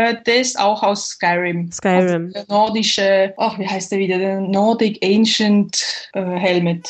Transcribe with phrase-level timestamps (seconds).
[0.00, 1.70] Äh, der ist auch aus Skyrim.
[1.70, 2.26] Skyrim.
[2.26, 4.18] Also der nordische, ach, wie heißt der wieder?
[4.18, 6.88] Der Nordic Ancient äh, Helmet.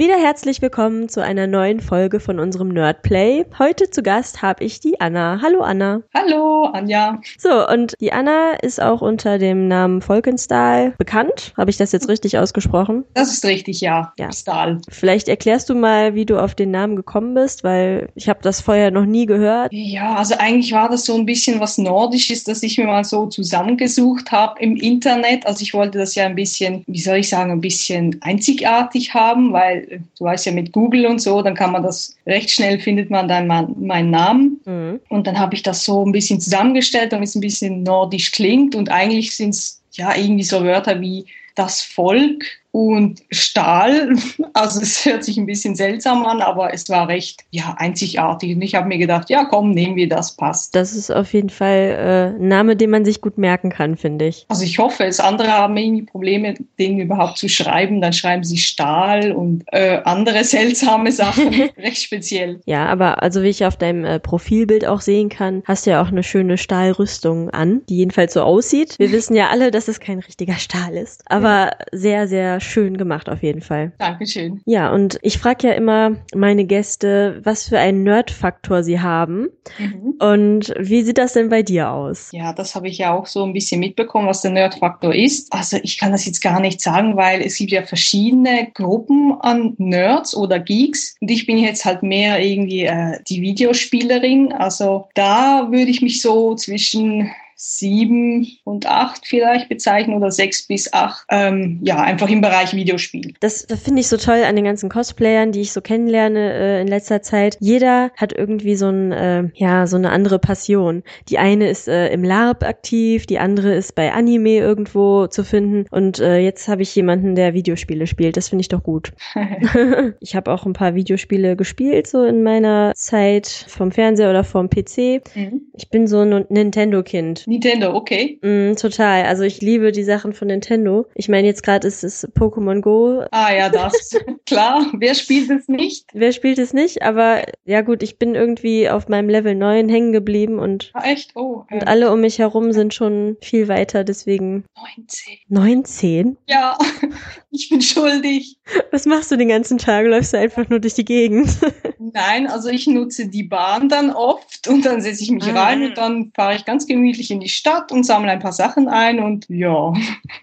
[0.00, 3.44] Wieder herzlich willkommen zu einer neuen Folge von unserem Nerdplay.
[3.58, 5.40] Heute zu Gast habe ich die Anna.
[5.42, 6.00] Hallo Anna.
[6.14, 7.20] Hallo, Anja.
[7.36, 11.52] So, und die Anna ist auch unter dem Namen Volkenstahl bekannt.
[11.54, 13.04] Habe ich das jetzt richtig ausgesprochen?
[13.12, 14.14] Das ist richtig, ja.
[14.18, 14.32] Ja.
[14.32, 14.80] Stahl.
[14.88, 18.62] Vielleicht erklärst du mal, wie du auf den Namen gekommen bist, weil ich habe das
[18.62, 19.70] vorher noch nie gehört.
[19.70, 23.26] Ja, also eigentlich war das so ein bisschen was Nordisches, das ich mir mal so
[23.26, 25.46] zusammengesucht habe im Internet.
[25.46, 29.52] Also ich wollte das ja ein bisschen, wie soll ich sagen, ein bisschen einzigartig haben,
[29.52, 33.10] weil du weißt ja mit Google und so, dann kann man das recht schnell findet
[33.10, 34.60] man dann mein, meinen Namen.
[34.64, 35.00] Mhm.
[35.08, 38.74] Und dann habe ich das so ein bisschen zusammengestellt, damit es ein bisschen nordisch klingt.
[38.74, 44.16] Und eigentlich sind es ja irgendwie so Wörter wie das Volk und Stahl.
[44.52, 48.56] Also es hört sich ein bisschen seltsam an, aber es war recht ja einzigartig.
[48.56, 50.74] Und ich habe mir gedacht, ja komm, nehmen wir das, passt.
[50.74, 54.26] Das ist auf jeden Fall äh, ein Name, den man sich gut merken kann, finde
[54.26, 54.44] ich.
[54.48, 55.20] Also ich hoffe es.
[55.20, 58.00] Andere haben irgendwie Probleme, den überhaupt zu schreiben.
[58.00, 61.54] Dann schreiben sie Stahl und äh, andere seltsame Sachen.
[61.78, 62.60] recht speziell.
[62.66, 66.02] Ja, aber also wie ich auf deinem äh, Profilbild auch sehen kann, hast du ja
[66.02, 68.96] auch eine schöne Stahlrüstung an, die jedenfalls so aussieht.
[68.98, 73.28] Wir wissen ja alle, dass es kein richtiger Stahl ist, aber sehr, sehr schön gemacht
[73.28, 73.92] auf jeden Fall.
[73.98, 74.60] Dankeschön.
[74.64, 79.48] Ja, und ich frage ja immer meine Gäste, was für einen Nerd-Faktor sie haben.
[79.78, 80.14] Mhm.
[80.18, 82.30] Und wie sieht das denn bei dir aus?
[82.32, 85.52] Ja, das habe ich ja auch so ein bisschen mitbekommen, was der Nerdfaktor ist.
[85.52, 89.74] Also ich kann das jetzt gar nicht sagen, weil es gibt ja verschiedene Gruppen an
[89.78, 91.16] Nerds oder Geeks.
[91.20, 94.52] Und ich bin jetzt halt mehr irgendwie äh, die Videospielerin.
[94.52, 97.30] Also da würde ich mich so zwischen
[97.62, 101.26] sieben und acht vielleicht bezeichnen oder sechs bis acht.
[101.28, 103.34] Ähm, ja, einfach im Bereich Videospiel.
[103.40, 106.80] Das, das finde ich so toll an den ganzen Cosplayern, die ich so kennenlerne äh,
[106.80, 107.58] in letzter Zeit.
[107.60, 111.02] Jeder hat irgendwie so ein, äh, ja, so eine andere Passion.
[111.28, 115.84] Die eine ist äh, im LARP aktiv, die andere ist bei Anime irgendwo zu finden.
[115.90, 118.38] Und äh, jetzt habe ich jemanden, der Videospiele spielt.
[118.38, 119.12] Das finde ich doch gut.
[120.20, 124.70] ich habe auch ein paar Videospiele gespielt, so in meiner Zeit vom Fernseher oder vom
[124.70, 125.20] PC.
[125.34, 125.60] Mhm.
[125.74, 127.46] Ich bin so ein Nintendo-Kind.
[127.50, 128.38] Nintendo, okay.
[128.42, 129.24] Mm, total.
[129.24, 131.06] Also ich liebe die Sachen von Nintendo.
[131.14, 133.24] Ich meine, jetzt gerade ist es Pokémon Go.
[133.32, 134.10] Ah ja, das.
[134.46, 136.06] Klar, wer spielt es nicht?
[136.12, 137.02] Wer spielt es nicht?
[137.02, 141.32] Aber ja gut, ich bin irgendwie auf meinem Level 9 hängen geblieben und, Ah, echt?
[141.34, 144.64] Oh, und äh, alle um mich herum sind schon viel weiter, deswegen
[144.96, 145.38] 19.
[145.48, 146.36] 19?
[146.48, 146.78] Ja,
[147.50, 148.58] ich bin schuldig.
[148.92, 150.06] Was machst du den ganzen Tag?
[150.06, 151.48] Läufst du einfach nur durch die Gegend?
[151.98, 155.64] Nein, also ich nutze die Bahn dann oft und dann setze ich mich Ah.
[155.64, 158.88] rein und dann fahre ich ganz gemütlich in die Stadt und sammle ein paar Sachen
[158.88, 159.92] ein und ja,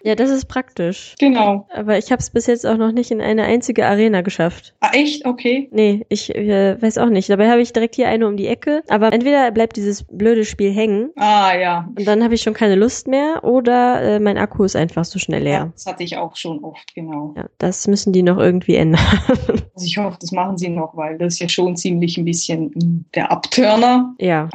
[0.02, 1.14] ja, das ist praktisch.
[1.18, 1.66] genau.
[1.74, 4.74] Aber ich habe es bis jetzt auch noch nicht in eine einzige Arena geschafft.
[4.80, 5.24] Ah, echt?
[5.24, 5.68] Okay.
[5.72, 7.28] Nee, ich äh, weiß auch nicht.
[7.30, 8.82] Dabei habe ich direkt hier eine um die Ecke.
[8.88, 11.88] Aber entweder bleibt dieses blöde Spiel hängen Ah ja.
[11.96, 15.18] und dann habe ich schon keine Lust mehr oder äh, mein Akku ist einfach so
[15.18, 15.48] schnell ja.
[15.48, 15.72] leer.
[15.74, 17.34] Das hatte ich auch schon oft, genau.
[17.36, 19.00] Ja, das müssen die noch irgendwie ändern.
[19.78, 22.72] Also ich hoffe, das machen sie noch, weil das ist ja schon ziemlich ein bisschen
[22.74, 24.12] mm, der Abturner.
[24.18, 24.48] ja,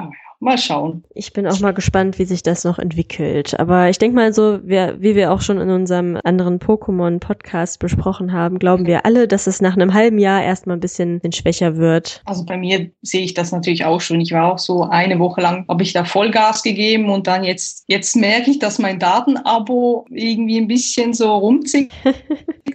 [0.43, 1.05] Mal schauen.
[1.13, 3.57] ich bin auch mal gespannt, wie sich das noch entwickelt.
[3.61, 8.33] Aber ich denke mal so, wir, wie wir auch schon in unserem anderen Pokémon-Podcast besprochen
[8.33, 12.21] haben, glauben wir alle, dass es nach einem halben Jahr erstmal ein bisschen, schwächer wird.
[12.25, 14.19] Also bei mir sehe ich das natürlich auch schon.
[14.19, 17.85] Ich war auch so eine Woche lang, habe ich da Vollgas gegeben und dann jetzt,
[17.87, 21.93] jetzt merke ich, dass mein Datenabo irgendwie ein bisschen so rumzickt.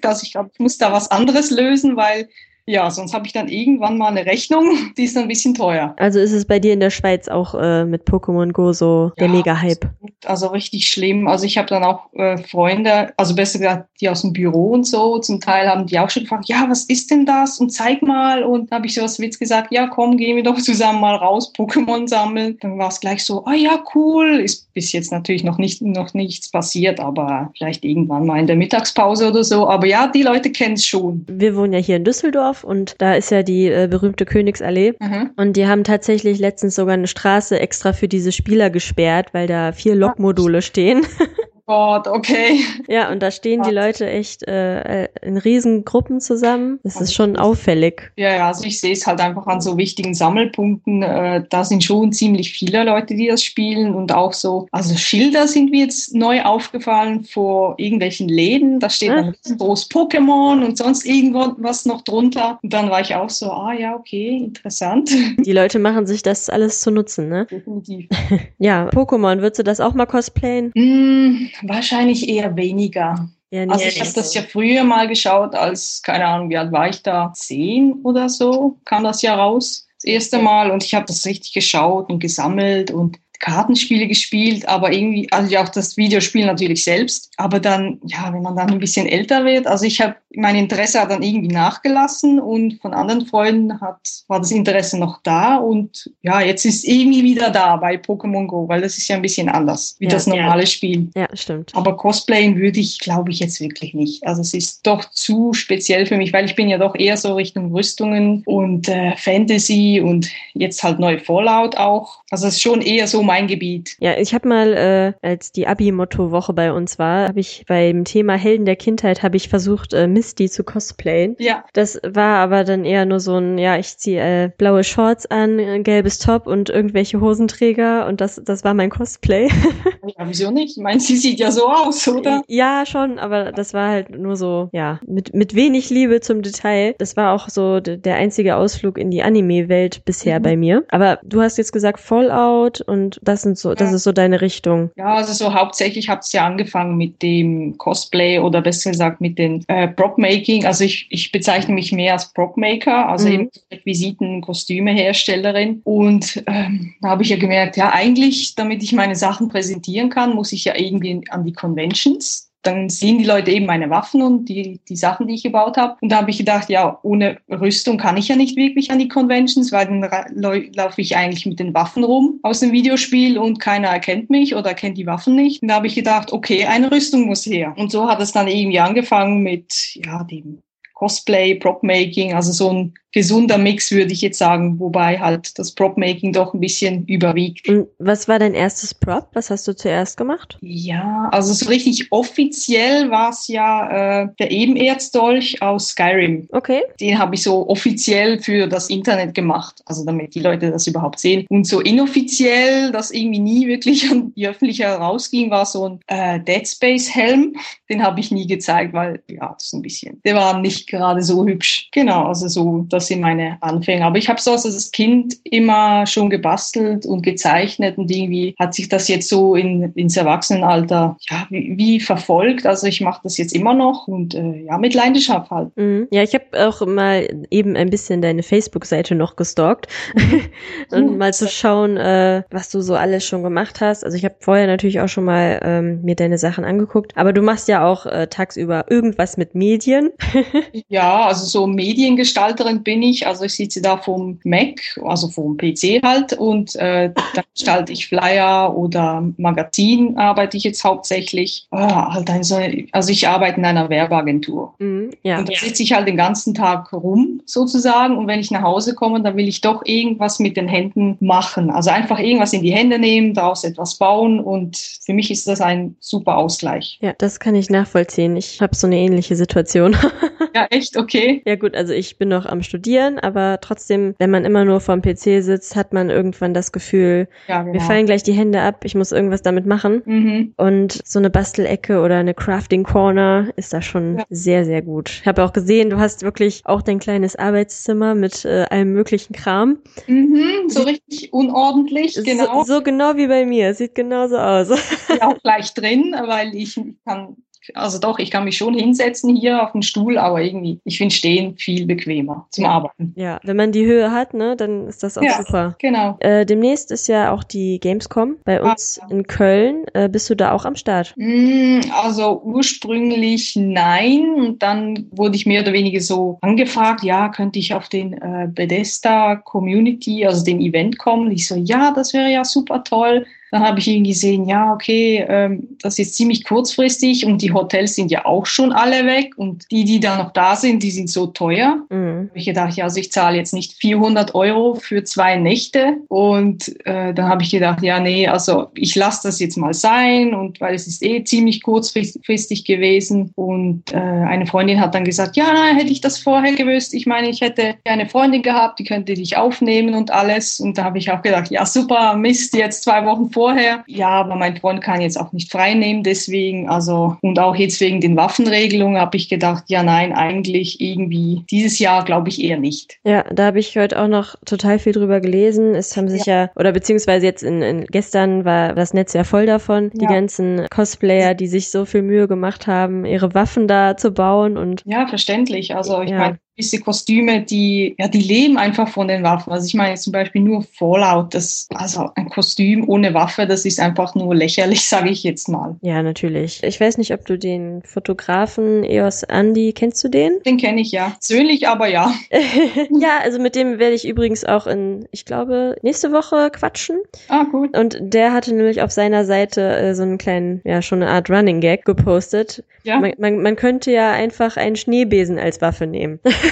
[0.03, 2.31] Also ich glaube, ich muss da was anderes lösen, weil
[2.69, 5.95] ja, sonst habe ich dann irgendwann mal eine Rechnung, die ist dann ein bisschen teuer.
[5.97, 9.27] Also ist es bei dir in der Schweiz auch äh, mit Pokémon Go so der
[9.27, 9.89] Ja, Mega-Hype?
[10.27, 11.29] Also richtig schlimm.
[11.29, 14.87] Also ich habe dann auch äh, Freunde, also besser gesagt, die aus dem Büro und
[14.87, 17.59] so, zum Teil haben die auch schon gefragt, ja, was ist denn das?
[17.59, 18.43] Und zeig mal.
[18.43, 21.17] Und dann habe ich so was Witz gesagt, ja, komm, gehen wir doch zusammen mal
[21.17, 22.59] raus, Pokémon sammeln.
[22.61, 24.41] Dann war es gleich so, ah ja, cool.
[24.41, 28.57] Ist bis jetzt natürlich noch nicht noch nichts passiert, aber vielleicht irgendwann mal in der
[28.57, 29.67] Mittagspause oder so.
[29.67, 31.25] Aber ja, die Leute kennen es schon.
[31.29, 34.95] Wir wohnen ja hier in Düsseldorf und da ist ja die äh, berühmte Königsallee.
[35.01, 35.31] Mhm.
[35.37, 39.73] Und die haben tatsächlich letztens sogar eine Straße extra für diese Spieler gesperrt, weil da
[39.73, 41.07] vier Lokmodule stehen.
[41.69, 42.61] Gott, okay.
[42.89, 46.81] Ja, und da stehen die Leute echt äh, in riesen Gruppen zusammen.
[46.83, 48.11] Das ist schon auffällig.
[48.17, 51.03] Ja, ja, also ich sehe es halt einfach an so wichtigen Sammelpunkten.
[51.03, 55.47] Äh, da sind schon ziemlich viele Leute, die das spielen und auch so, also Schilder
[55.47, 58.81] sind mir jetzt neu aufgefallen vor irgendwelchen Läden.
[58.81, 59.17] Da steht Ah.
[59.17, 62.59] dann riesengroß Pokémon und sonst irgendwas noch drunter.
[62.63, 65.11] Und dann war ich auch so, ah ja, okay, interessant.
[65.45, 67.45] Die Leute machen sich das alles zu nutzen, ne?
[67.51, 68.09] Definitiv.
[68.59, 70.73] Ja, Pokémon, würdest du das auch mal cosplayen?
[70.75, 73.29] Hm, wahrscheinlich eher weniger.
[73.51, 76.89] Ja, also ich habe das ja früher mal geschaut, als, keine Ahnung, wie alt war
[76.89, 77.33] ich da?
[77.35, 79.87] Zehn oder so kam das ja raus.
[79.97, 84.93] Das erste Mal und ich habe das richtig geschaut und gesammelt und Kartenspiele gespielt, aber
[84.93, 87.31] irgendwie, also ja auch das Videospiel natürlich selbst.
[87.37, 91.01] Aber dann, ja, wenn man dann ein bisschen älter wird, also ich habe, mein Interesse
[91.01, 96.11] hat dann irgendwie nachgelassen und von anderen Freunden hat, war das Interesse noch da und
[96.23, 99.49] ja, jetzt ist irgendwie wieder da bei Pokémon Go, weil das ist ja ein bisschen
[99.49, 100.67] anders wie ja, das normale ja.
[100.67, 101.11] Spiel.
[101.17, 101.73] Ja, stimmt.
[101.75, 104.27] Aber Cosplayen würde ich, glaube ich, jetzt wirklich nicht.
[104.27, 107.35] Also es ist doch zu speziell für mich, weil ich bin ja doch eher so
[107.35, 112.21] Richtung Rüstungen und äh, Fantasy und jetzt halt neu Fallout auch.
[112.31, 113.97] Also es ist schon eher so mein Gebiet.
[114.01, 118.35] Ja, ich habe mal, äh, als die Abi-Motto-Woche bei uns war, habe ich beim Thema
[118.35, 121.37] Helden der Kindheit habe ich versucht, äh, Misty zu cosplayen.
[121.39, 121.65] Ja.
[121.75, 125.61] Das war aber dann eher nur so ein, ja, ich ziehe äh, blaue Shorts an,
[125.61, 129.49] ein gelbes Top und irgendwelche Hosenträger und das, das war mein Cosplay.
[130.07, 130.77] ja, wieso nicht?
[130.77, 132.43] Ich meine, sie sieht ja so aus, oder?
[132.49, 136.95] Ja, schon, aber das war halt nur so, ja, mit, mit wenig Liebe zum Detail.
[136.99, 140.43] Das war auch so der einzige Ausflug in die Anime-Welt bisher mhm.
[140.43, 140.85] bei mir.
[140.89, 144.91] Aber du hast jetzt gesagt Fallout und das sind so, das ist so deine Richtung.
[144.97, 149.39] Ja, also so hauptsächlich hat es ja angefangen mit dem Cosplay oder besser gesagt mit
[149.39, 150.67] den äh, Prop-Making.
[150.67, 153.35] Also ich, ich bezeichne mich mehr als Prop-Maker, also mhm.
[153.35, 155.81] eben Requisiten, Kostümeherstellerin.
[155.85, 160.35] Und ähm, da habe ich ja gemerkt, ja, eigentlich, damit ich meine Sachen präsentieren kann,
[160.35, 164.47] muss ich ja irgendwie an die Conventions dann sehen die Leute eben meine Waffen und
[164.47, 165.97] die, die Sachen, die ich gebaut habe.
[166.01, 169.09] Und da habe ich gedacht, ja, ohne Rüstung kann ich ja nicht wirklich an die
[169.09, 173.89] Conventions, weil dann laufe ich eigentlich mit den Waffen rum aus dem Videospiel und keiner
[173.89, 175.63] erkennt mich oder kennt die Waffen nicht.
[175.63, 177.75] Und da habe ich gedacht, okay, eine Rüstung muss her.
[177.77, 180.61] Und so hat es dann irgendwie angefangen mit, ja, dem
[180.99, 186.33] Cosplay, Prop-Making, also so ein gesunder Mix, würde ich jetzt sagen, wobei halt das Prop-Making
[186.33, 187.69] doch ein bisschen überwiegt.
[187.69, 189.29] Und was war dein erstes Prop?
[189.33, 190.59] Was hast du zuerst gemacht?
[190.61, 196.49] Ja, also so richtig offiziell war es ja äh, der Ebenerzdolch aus Skyrim.
[196.53, 196.83] Okay.
[197.01, 201.19] Den habe ich so offiziell für das Internet gemacht, also damit die Leute das überhaupt
[201.19, 201.47] sehen.
[201.49, 206.41] Und so inoffiziell, das irgendwie nie wirklich an die Öffentlichkeit rausging, war so ein äh,
[206.41, 207.57] Dead Space Helm.
[207.89, 211.23] Den habe ich nie gezeigt, weil ja, das ist ein bisschen, der war nicht gerade
[211.23, 211.89] so hübsch.
[211.93, 214.05] Genau, also so, das sind meine Anfänge.
[214.05, 218.89] Aber ich habe so als Kind immer schon gebastelt und gezeichnet und irgendwie hat sich
[218.89, 222.67] das jetzt so in, ins Erwachsenenalter ja, wie, wie verfolgt.
[222.67, 225.77] Also ich mache das jetzt immer noch und äh, ja, mit Leidenschaft halt.
[225.77, 226.09] Mhm.
[226.11, 230.43] Ja, ich habe auch mal eben ein bisschen deine Facebook-Seite noch gestalkt mhm.
[230.91, 234.05] und mal zu schauen, äh, was du so alles schon gemacht hast.
[234.05, 237.43] Also ich habe vorher natürlich auch schon mal ähm, mir deine Sachen angeguckt, aber du
[237.43, 240.11] machst ja auch äh, tagsüber irgendwas mit Medien.
[240.89, 243.27] ja, also so Mediengestalterin bin ich.
[243.27, 248.09] Also ich sitze da vom Mac, also vom PC halt und äh, da gestalte ich
[248.09, 251.67] Flyer oder Magazin arbeite ich jetzt hauptsächlich.
[251.71, 252.59] Ah, halt ein so,
[252.93, 254.75] also ich arbeite in einer Werbeagentur.
[254.79, 255.39] Mhm, ja.
[255.39, 258.95] Und da sitze ich halt den ganzen Tag rum sozusagen und wenn ich nach Hause
[258.95, 261.71] komme, dann will ich doch irgendwas mit den Händen machen.
[261.71, 265.61] Also einfach irgendwas in die Hände nehmen, daraus etwas bauen und für mich ist das
[265.61, 266.99] ein super Ausgleich.
[267.01, 268.37] Ja, das kann ich nachvollziehen.
[268.37, 269.97] Ich habe so eine ähnliche Situation.
[270.61, 271.43] ja, echt, okay.
[271.47, 275.03] Ja gut, also ich bin noch am Studieren aber trotzdem, wenn man immer nur vorm
[275.03, 277.75] PC sitzt, hat man irgendwann das Gefühl, ja, genau.
[277.75, 280.03] mir fallen gleich die Hände ab, ich muss irgendwas damit machen.
[280.05, 280.55] Mhm.
[280.57, 284.25] Und so eine Bastelecke oder eine Crafting Corner ist da schon ja.
[284.31, 285.11] sehr, sehr gut.
[285.21, 289.35] Ich habe auch gesehen, du hast wirklich auch dein kleines Arbeitszimmer mit äh, allem möglichen
[289.35, 289.79] Kram.
[290.07, 292.65] Mhm, so richtig unordentlich, genau.
[292.65, 294.71] So, so genau wie bei mir, sieht genauso aus.
[295.09, 297.37] Ja, auch gleich drin, weil ich kann
[297.75, 301.15] also doch, ich kann mich schon hinsetzen hier auf den Stuhl, aber irgendwie, ich finde
[301.15, 302.69] Stehen viel bequemer zum.
[302.69, 303.13] Arbeiten.
[303.17, 305.75] Ja, wenn man die Höhe hat, ne, dann ist das auch ja, super.
[305.79, 306.17] Genau.
[306.21, 309.85] Äh, demnächst ist ja auch die Gamescom bei ah, uns ah, in Köln.
[309.95, 311.15] Äh, bist du da auch am Start?
[311.17, 314.35] Mm, also ursprünglich nein.
[314.35, 318.49] Und dann wurde ich mehr oder weniger so angefragt, ja, könnte ich auf den äh,
[318.49, 321.31] Bethesda Community, also den Event kommen?
[321.31, 323.27] Ich so, ja, das wäre ja super toll.
[323.51, 327.95] Dann habe ich irgendwie gesehen, ja, okay, ähm, das ist ziemlich kurzfristig und die Hotels
[327.95, 331.09] sind ja auch schon alle weg und die, die da noch da sind, die sind
[331.09, 331.79] so teuer.
[331.89, 332.31] Mhm.
[332.35, 337.15] Ich gedacht, ja, also ich zahle jetzt nicht 400 Euro für zwei Nächte und äh,
[337.15, 340.75] dann habe ich gedacht, ja, nee, also ich lasse das jetzt mal sein und weil
[340.75, 345.77] es ist eh ziemlich kurzfristig gewesen und äh, eine Freundin hat dann gesagt, ja, nein,
[345.77, 346.93] hätte ich das vorher gewusst.
[346.93, 350.85] Ich meine, ich hätte eine Freundin gehabt, die könnte dich aufnehmen und alles und da
[350.85, 353.85] habe ich auch gedacht, ja, super, Mist, jetzt zwei Wochen vor vorher.
[353.87, 357.81] Ja, aber mein Freund kann jetzt auch nicht frei nehmen, deswegen, also, und auch jetzt
[357.81, 362.59] wegen den Waffenregelungen habe ich gedacht, ja, nein, eigentlich irgendwie dieses Jahr glaube ich eher
[362.59, 362.99] nicht.
[363.05, 365.77] Ja, da habe ich heute auch noch total viel drüber gelesen.
[365.77, 369.23] Es haben sich ja, ja oder beziehungsweise jetzt in, in, gestern war das Netz ja
[369.23, 370.01] voll davon, ja.
[370.01, 374.57] die ganzen Cosplayer, die sich so viel Mühe gemacht haben, ihre Waffen da zu bauen
[374.57, 374.83] und.
[374.85, 375.77] Ja, verständlich.
[375.77, 376.19] Also ich ja.
[376.19, 379.53] meine, diese Kostüme, die, ja, die leben einfach von den Waffen.
[379.53, 383.81] Also ich meine zum Beispiel nur Fallout, das, also ein Kostüm ohne Waffe, das ist
[383.81, 385.77] einfach nur lächerlich, sage ich jetzt mal.
[385.83, 386.63] Ja, natürlich.
[386.63, 390.33] Ich weiß nicht, ob du den Fotografen Eos Andy, kennst du den?
[390.45, 391.11] Den kenne ich ja.
[391.19, 392.13] Persönlich aber ja.
[392.91, 396.99] ja, also mit dem werde ich übrigens auch in, ich glaube, nächste Woche quatschen.
[397.29, 397.77] Ah, gut.
[397.77, 401.31] Und der hatte nämlich auf seiner Seite äh, so einen kleinen, ja, schon eine Art
[401.31, 402.65] Running Gag gepostet.
[402.83, 403.01] Ja.
[403.01, 406.21] Man, man, man könnte ja einfach einen Schneebesen als Waffe nehmen.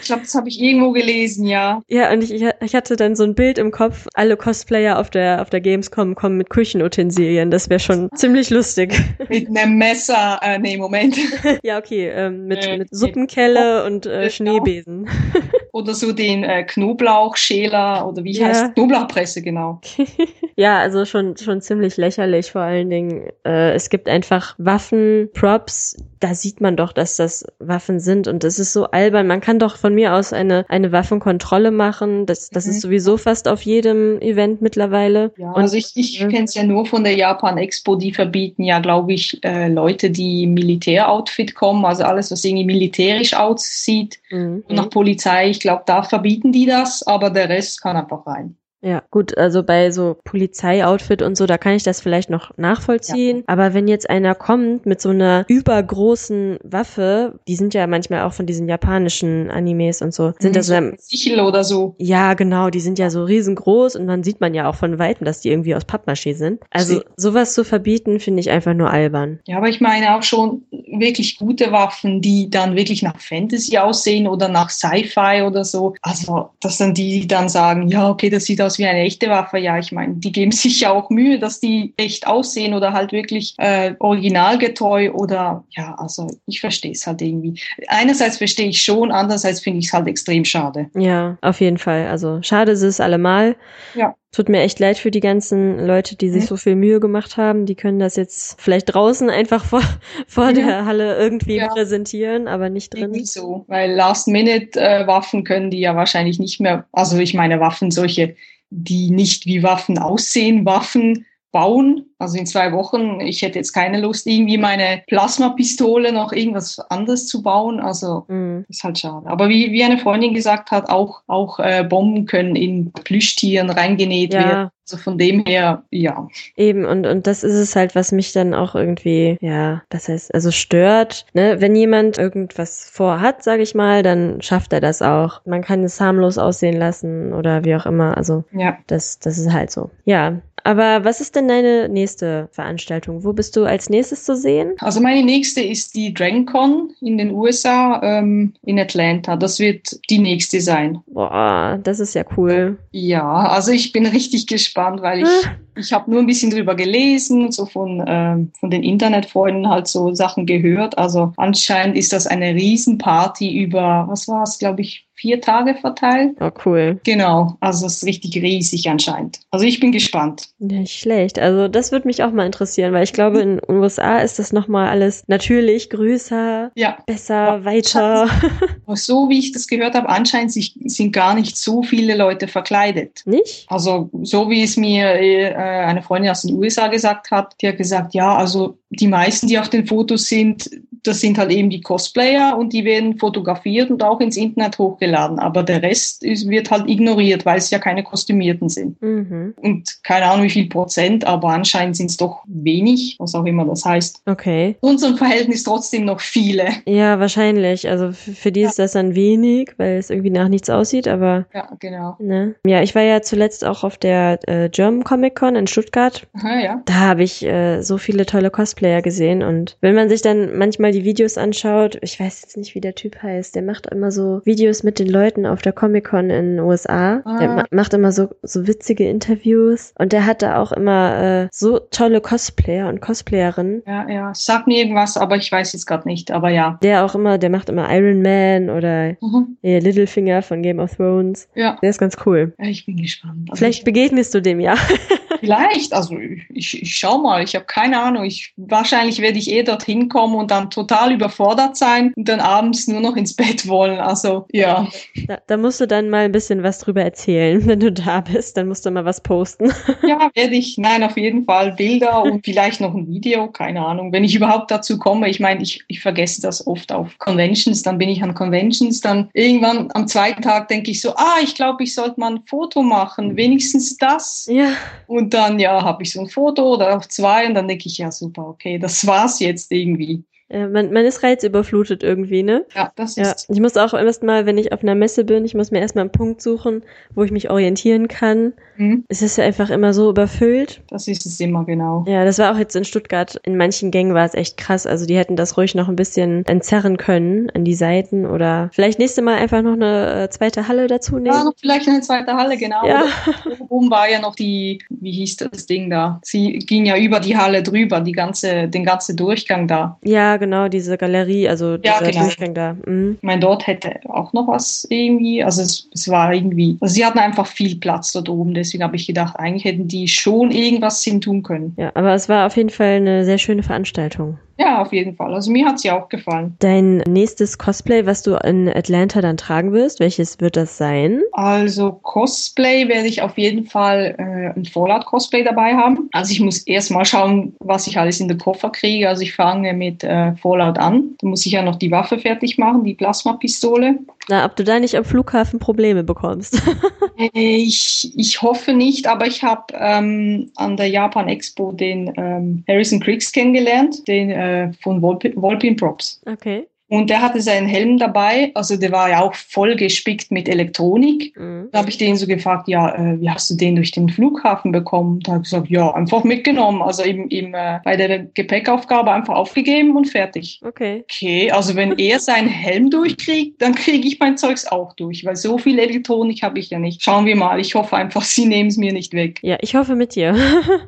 [0.00, 1.82] ich glaube, das habe ich irgendwo gelesen, ja.
[1.88, 5.42] Ja, und ich, ich hatte dann so ein Bild im Kopf, alle Cosplayer auf der,
[5.42, 7.50] auf der Gamescom kommen mit Küchenutensilien.
[7.50, 8.94] Das wäre schon ziemlich lustig.
[9.28, 11.16] Mit einem Messer, äh, nee, Moment.
[11.62, 15.08] ja, okay, ähm, mit, äh, mit Suppenkelle und äh, Schneebesen.
[15.72, 18.48] oder so den äh, Knoblauchschäler oder wie ja.
[18.48, 19.80] heißt Knoblauchpresse, genau.
[20.56, 23.30] ja, also schon, schon ziemlich lächerlich vor allen Dingen.
[23.44, 28.44] Äh, es gibt einfach Waffen, Props, da sieht man doch, dass das Waffen sind und
[28.44, 29.26] es ist so albern.
[29.26, 32.26] Man kann doch von mir aus eine, eine Waffenkontrolle machen.
[32.26, 32.70] Das, das mhm.
[32.72, 35.32] ist sowieso fast auf jedem Event mittlerweile.
[35.36, 38.62] Ja, und, also ich, ich kenne es ja nur von der Japan Expo, die verbieten
[38.64, 44.64] ja, glaube ich, äh, Leute, die Militäroutfit kommen, also alles, was irgendwie militärisch aussieht mhm.
[44.68, 45.50] und nach Polizei.
[45.58, 48.56] Ich glaube, da verbieten die das, aber der Rest kann einfach rein.
[48.80, 53.38] Ja, gut, also bei so Polizeioutfit und so, da kann ich das vielleicht noch nachvollziehen.
[53.38, 53.44] Ja.
[53.46, 58.32] Aber wenn jetzt einer kommt mit so einer übergroßen Waffe, die sind ja manchmal auch
[58.32, 61.96] von diesen japanischen Animes und so, sind mhm, das so Sichel oder so.
[61.98, 65.24] Ja, genau, die sind ja so riesengroß und dann sieht man ja auch von Weitem,
[65.24, 66.60] dass die irgendwie aus Pappmaché sind.
[66.70, 69.40] Also sowas zu verbieten, finde ich einfach nur albern.
[69.46, 74.28] Ja, aber ich meine auch schon wirklich gute Waffen, die dann wirklich nach Fantasy aussehen
[74.28, 75.94] oder nach Sci-Fi oder so.
[76.02, 79.30] Also, dass dann die dann sagen, ja, okay, das sieht aus aus wie eine echte
[79.30, 79.58] Waffe.
[79.58, 83.12] Ja, ich meine, die geben sich ja auch Mühe, dass die echt aussehen oder halt
[83.12, 87.60] wirklich äh, originalgetreu oder ja, also ich verstehe es halt irgendwie.
[87.88, 90.90] Einerseits verstehe ich schon, andererseits finde ich es halt extrem schade.
[90.94, 92.06] Ja, auf jeden Fall.
[92.08, 93.56] Also schade ist es allemal.
[93.94, 94.14] Ja.
[94.30, 97.64] Tut mir echt leid für die ganzen Leute, die sich so viel Mühe gemacht haben.
[97.64, 99.82] Die können das jetzt vielleicht draußen einfach vor,
[100.26, 100.52] vor ja.
[100.52, 101.68] der Halle irgendwie ja.
[101.68, 103.04] präsentieren, aber nicht drin.
[103.04, 108.36] Irgendwie so, weil Last-Minute-Waffen können die ja wahrscheinlich nicht mehr, also ich meine Waffen, solche
[108.70, 112.04] die nicht wie Waffen aussehen, Waffen bauen.
[112.18, 117.26] Also in zwei Wochen, ich hätte jetzt keine Lust, irgendwie meine Plasmapistole noch irgendwas anderes
[117.26, 117.80] zu bauen.
[117.80, 118.64] Also mhm.
[118.68, 119.26] ist halt schade.
[119.26, 124.34] Aber wie, wie eine Freundin gesagt hat, auch, auch äh, Bomben können in Plüschtieren reingenäht
[124.34, 124.44] ja.
[124.44, 124.70] werden.
[124.90, 126.28] Also von dem her, ja.
[126.56, 130.34] Eben, und, und das ist es halt, was mich dann auch irgendwie, ja, das heißt,
[130.34, 131.26] also stört.
[131.34, 131.56] Ne?
[131.60, 135.42] Wenn jemand irgendwas vorhat, sage ich mal, dann schafft er das auch.
[135.44, 138.16] Man kann es harmlos aussehen lassen oder wie auch immer.
[138.16, 138.78] Also ja.
[138.86, 139.90] das, das ist halt so.
[140.06, 143.24] Ja, aber was ist denn deine nächste Veranstaltung?
[143.24, 144.74] Wo bist du als nächstes zu sehen?
[144.80, 149.36] Also meine nächste ist die DragonCon in den USA ähm, in Atlanta.
[149.36, 151.00] Das wird die nächste sein.
[151.06, 152.78] Boah, das ist ja cool.
[152.90, 155.56] Ja, also ich bin richtig gespannt, weil ich ah.
[155.76, 160.14] ich habe nur ein bisschen drüber gelesen, so von ähm, von den Internetfreunden halt so
[160.14, 160.98] Sachen gehört.
[160.98, 166.36] Also anscheinend ist das eine Riesenparty über was war es, glaube ich, vier Tage verteilt.
[166.40, 167.00] Oh, cool.
[167.04, 169.40] Genau, also es ist richtig riesig anscheinend.
[169.50, 170.48] Also ich bin gespannt.
[170.58, 171.38] Nicht schlecht.
[171.38, 174.52] Also das würde mich auch mal interessieren, weil ich glaube, in den USA ist das
[174.52, 176.98] nochmal alles natürlich größer, ja.
[177.06, 178.28] besser, weiter.
[178.94, 183.22] so wie ich das gehört habe, anscheinend sind gar nicht so viele Leute verkleidet.
[183.24, 183.66] Nicht?
[183.68, 187.76] Also so wie es mir äh, eine Freundin aus den USA gesagt hat, die hat
[187.76, 190.70] gesagt, ja, also die meisten, die auf den Fotos sind,
[191.02, 195.38] das sind halt eben die Cosplayer und die werden fotografiert und auch ins Internet hochgeladen.
[195.38, 199.00] Aber der Rest ist, wird halt ignoriert, weil es ja keine Kostümierten sind.
[199.02, 199.54] Mhm.
[199.60, 203.64] Und keine Ahnung wie viel Prozent, aber anscheinend sind es doch wenig, was auch immer
[203.64, 204.22] das heißt.
[204.26, 204.76] Okay.
[204.82, 206.68] In unserem Verhältnis trotzdem noch viele.
[206.86, 207.88] Ja, wahrscheinlich.
[207.88, 208.68] Also für die ja.
[208.68, 211.46] ist das dann wenig, weil es irgendwie nach nichts aussieht, aber.
[211.54, 212.16] Ja, genau.
[212.18, 212.54] Ne?
[212.66, 216.26] Ja, ich war ja zuletzt auch auf der äh, German Comic Con in Stuttgart.
[216.34, 216.82] Aha, ja.
[216.84, 220.87] Da habe ich äh, so viele tolle Cosplayer gesehen und wenn man sich dann manchmal
[220.92, 224.40] die Videos anschaut, ich weiß jetzt nicht, wie der Typ heißt, der macht immer so
[224.44, 227.22] Videos mit den Leuten auf der Comic-Con in den USA.
[227.24, 227.38] Ah.
[227.38, 231.48] Der ma macht immer so, so witzige Interviews und der hat da auch immer äh,
[231.52, 233.82] so tolle Cosplayer und Cosplayerinnen.
[233.86, 236.78] Ja, ja, sag mir irgendwas, aber ich weiß jetzt gerade nicht, aber ja.
[236.82, 239.56] Der auch immer, der macht immer Iron Man oder mhm.
[239.62, 241.48] Littlefinger von Game of Thrones.
[241.54, 241.76] Ja.
[241.82, 242.54] Der ist ganz cool.
[242.58, 243.48] Ja, ich bin gespannt.
[243.50, 244.74] Also Vielleicht begegnest du dem ja.
[245.40, 248.24] Vielleicht, also ich, ich schau mal, ich habe keine Ahnung.
[248.24, 252.88] Ich, wahrscheinlich werde ich eh dorthin kommen und dann total überfordert sein und dann abends
[252.88, 253.98] nur noch ins Bett wollen.
[253.98, 254.88] Also ja.
[255.26, 258.56] Da, da musst du dann mal ein bisschen was drüber erzählen, wenn du da bist.
[258.56, 259.72] Dann musst du mal was posten.
[260.06, 260.78] Ja, werde ich.
[260.78, 264.12] Nein, auf jeden Fall Bilder und vielleicht noch ein Video, keine Ahnung.
[264.12, 267.98] Wenn ich überhaupt dazu komme, ich meine, ich, ich vergesse das oft auf Conventions, dann
[267.98, 271.84] bin ich an Conventions, dann irgendwann am zweiten Tag denke ich so, ah, ich glaube,
[271.84, 274.48] ich sollte mal ein Foto machen, wenigstens das.
[274.50, 274.72] Ja.
[275.06, 277.98] Und dann, ja, habe ich so ein Foto oder auch zwei und dann denke ich,
[277.98, 280.24] ja, super, okay, das war's jetzt irgendwie.
[280.50, 282.64] Ja, man, man ist reizüberflutet irgendwie, ne?
[282.74, 283.46] Ja, das Ja, ist.
[283.50, 286.12] ich muss auch erstmal, wenn ich auf einer Messe bin, ich muss mir erstmal einen
[286.12, 286.82] Punkt suchen,
[287.14, 288.54] wo ich mich orientieren kann.
[288.76, 290.80] Hm, Es ist ja einfach immer so überfüllt.
[290.88, 292.04] das ist es immer genau.
[292.08, 293.38] Ja, das war auch jetzt in Stuttgart.
[293.44, 294.86] In manchen Gängen war es echt krass.
[294.86, 298.98] Also die hätten das ruhig noch ein bisschen entzerren können an die Seiten oder vielleicht
[298.98, 301.44] nächste Mal einfach noch eine äh, zweite Halle dazu Ja, nehmen.
[301.44, 302.86] noch vielleicht eine zweite Halle, genau.
[302.86, 303.04] Ja.
[303.68, 306.20] Oben war ja noch die, wie hieß das Ding da?
[306.22, 309.98] Sie ging ja über die Halle drüber, die ganze, den ganzen Durchgang da.
[310.04, 312.22] Ja, genau, diese Galerie, also Ja, dieser genau.
[312.24, 312.76] Durchgang da.
[312.86, 313.16] Mhm.
[313.18, 315.44] Ich meine, dort hätte auch noch was irgendwie.
[315.44, 318.54] Also es, es war irgendwie, also sie hatten einfach viel Platz dort oben.
[318.54, 321.74] Deswegen habe ich gedacht, eigentlich hätten die schon irgendwas hin tun können.
[321.76, 324.38] Ja, aber es war auf jeden Fall eine sehr schöne Veranstaltung.
[324.58, 325.32] Ja, auf jeden Fall.
[325.34, 326.56] Also mir hat sie auch gefallen.
[326.58, 331.22] Dein nächstes Cosplay, was du in Atlanta dann tragen wirst, welches wird das sein?
[331.32, 336.08] Also Cosplay werde ich auf jeden Fall äh, ein Fallout-Cosplay dabei haben.
[336.12, 339.08] Also ich muss erst mal schauen, was ich alles in den Koffer kriege.
[339.08, 341.14] Also ich fange mit äh, Fallout an.
[341.20, 343.98] Da muss ich ja noch die Waffe fertig machen, die Plasmapistole.
[344.28, 346.60] Na, ob du da nicht am Flughafen Probleme bekommst.
[347.18, 352.62] Äh, Ich, ich hoffe nicht, aber ich habe ähm, an der Japan Expo den ähm,
[352.68, 354.47] Harrison Criggs kennengelernt, den äh,
[354.82, 356.20] von Volpin, Volpin Props.
[356.26, 356.66] Okay.
[356.90, 361.36] Und der hatte seinen Helm dabei, also der war ja auch voll gespickt mit Elektronik.
[361.38, 361.68] Mhm.
[361.70, 364.72] Da habe ich den so gefragt, ja, äh, wie hast du den durch den Flughafen
[364.72, 365.20] bekommen?
[365.20, 369.34] Da habe ich gesagt, ja, einfach mitgenommen, also eben, eben äh, bei der Gepäckaufgabe einfach
[369.34, 370.60] aufgegeben und fertig.
[370.64, 371.02] Okay.
[371.02, 375.36] Okay, also wenn er seinen Helm durchkriegt, dann kriege ich mein Zeugs auch durch, weil
[375.36, 377.02] so viel Elektronik habe ich ja nicht.
[377.02, 379.40] Schauen wir mal, ich hoffe einfach, sie nehmen es mir nicht weg.
[379.42, 380.34] Ja, ich hoffe mit dir.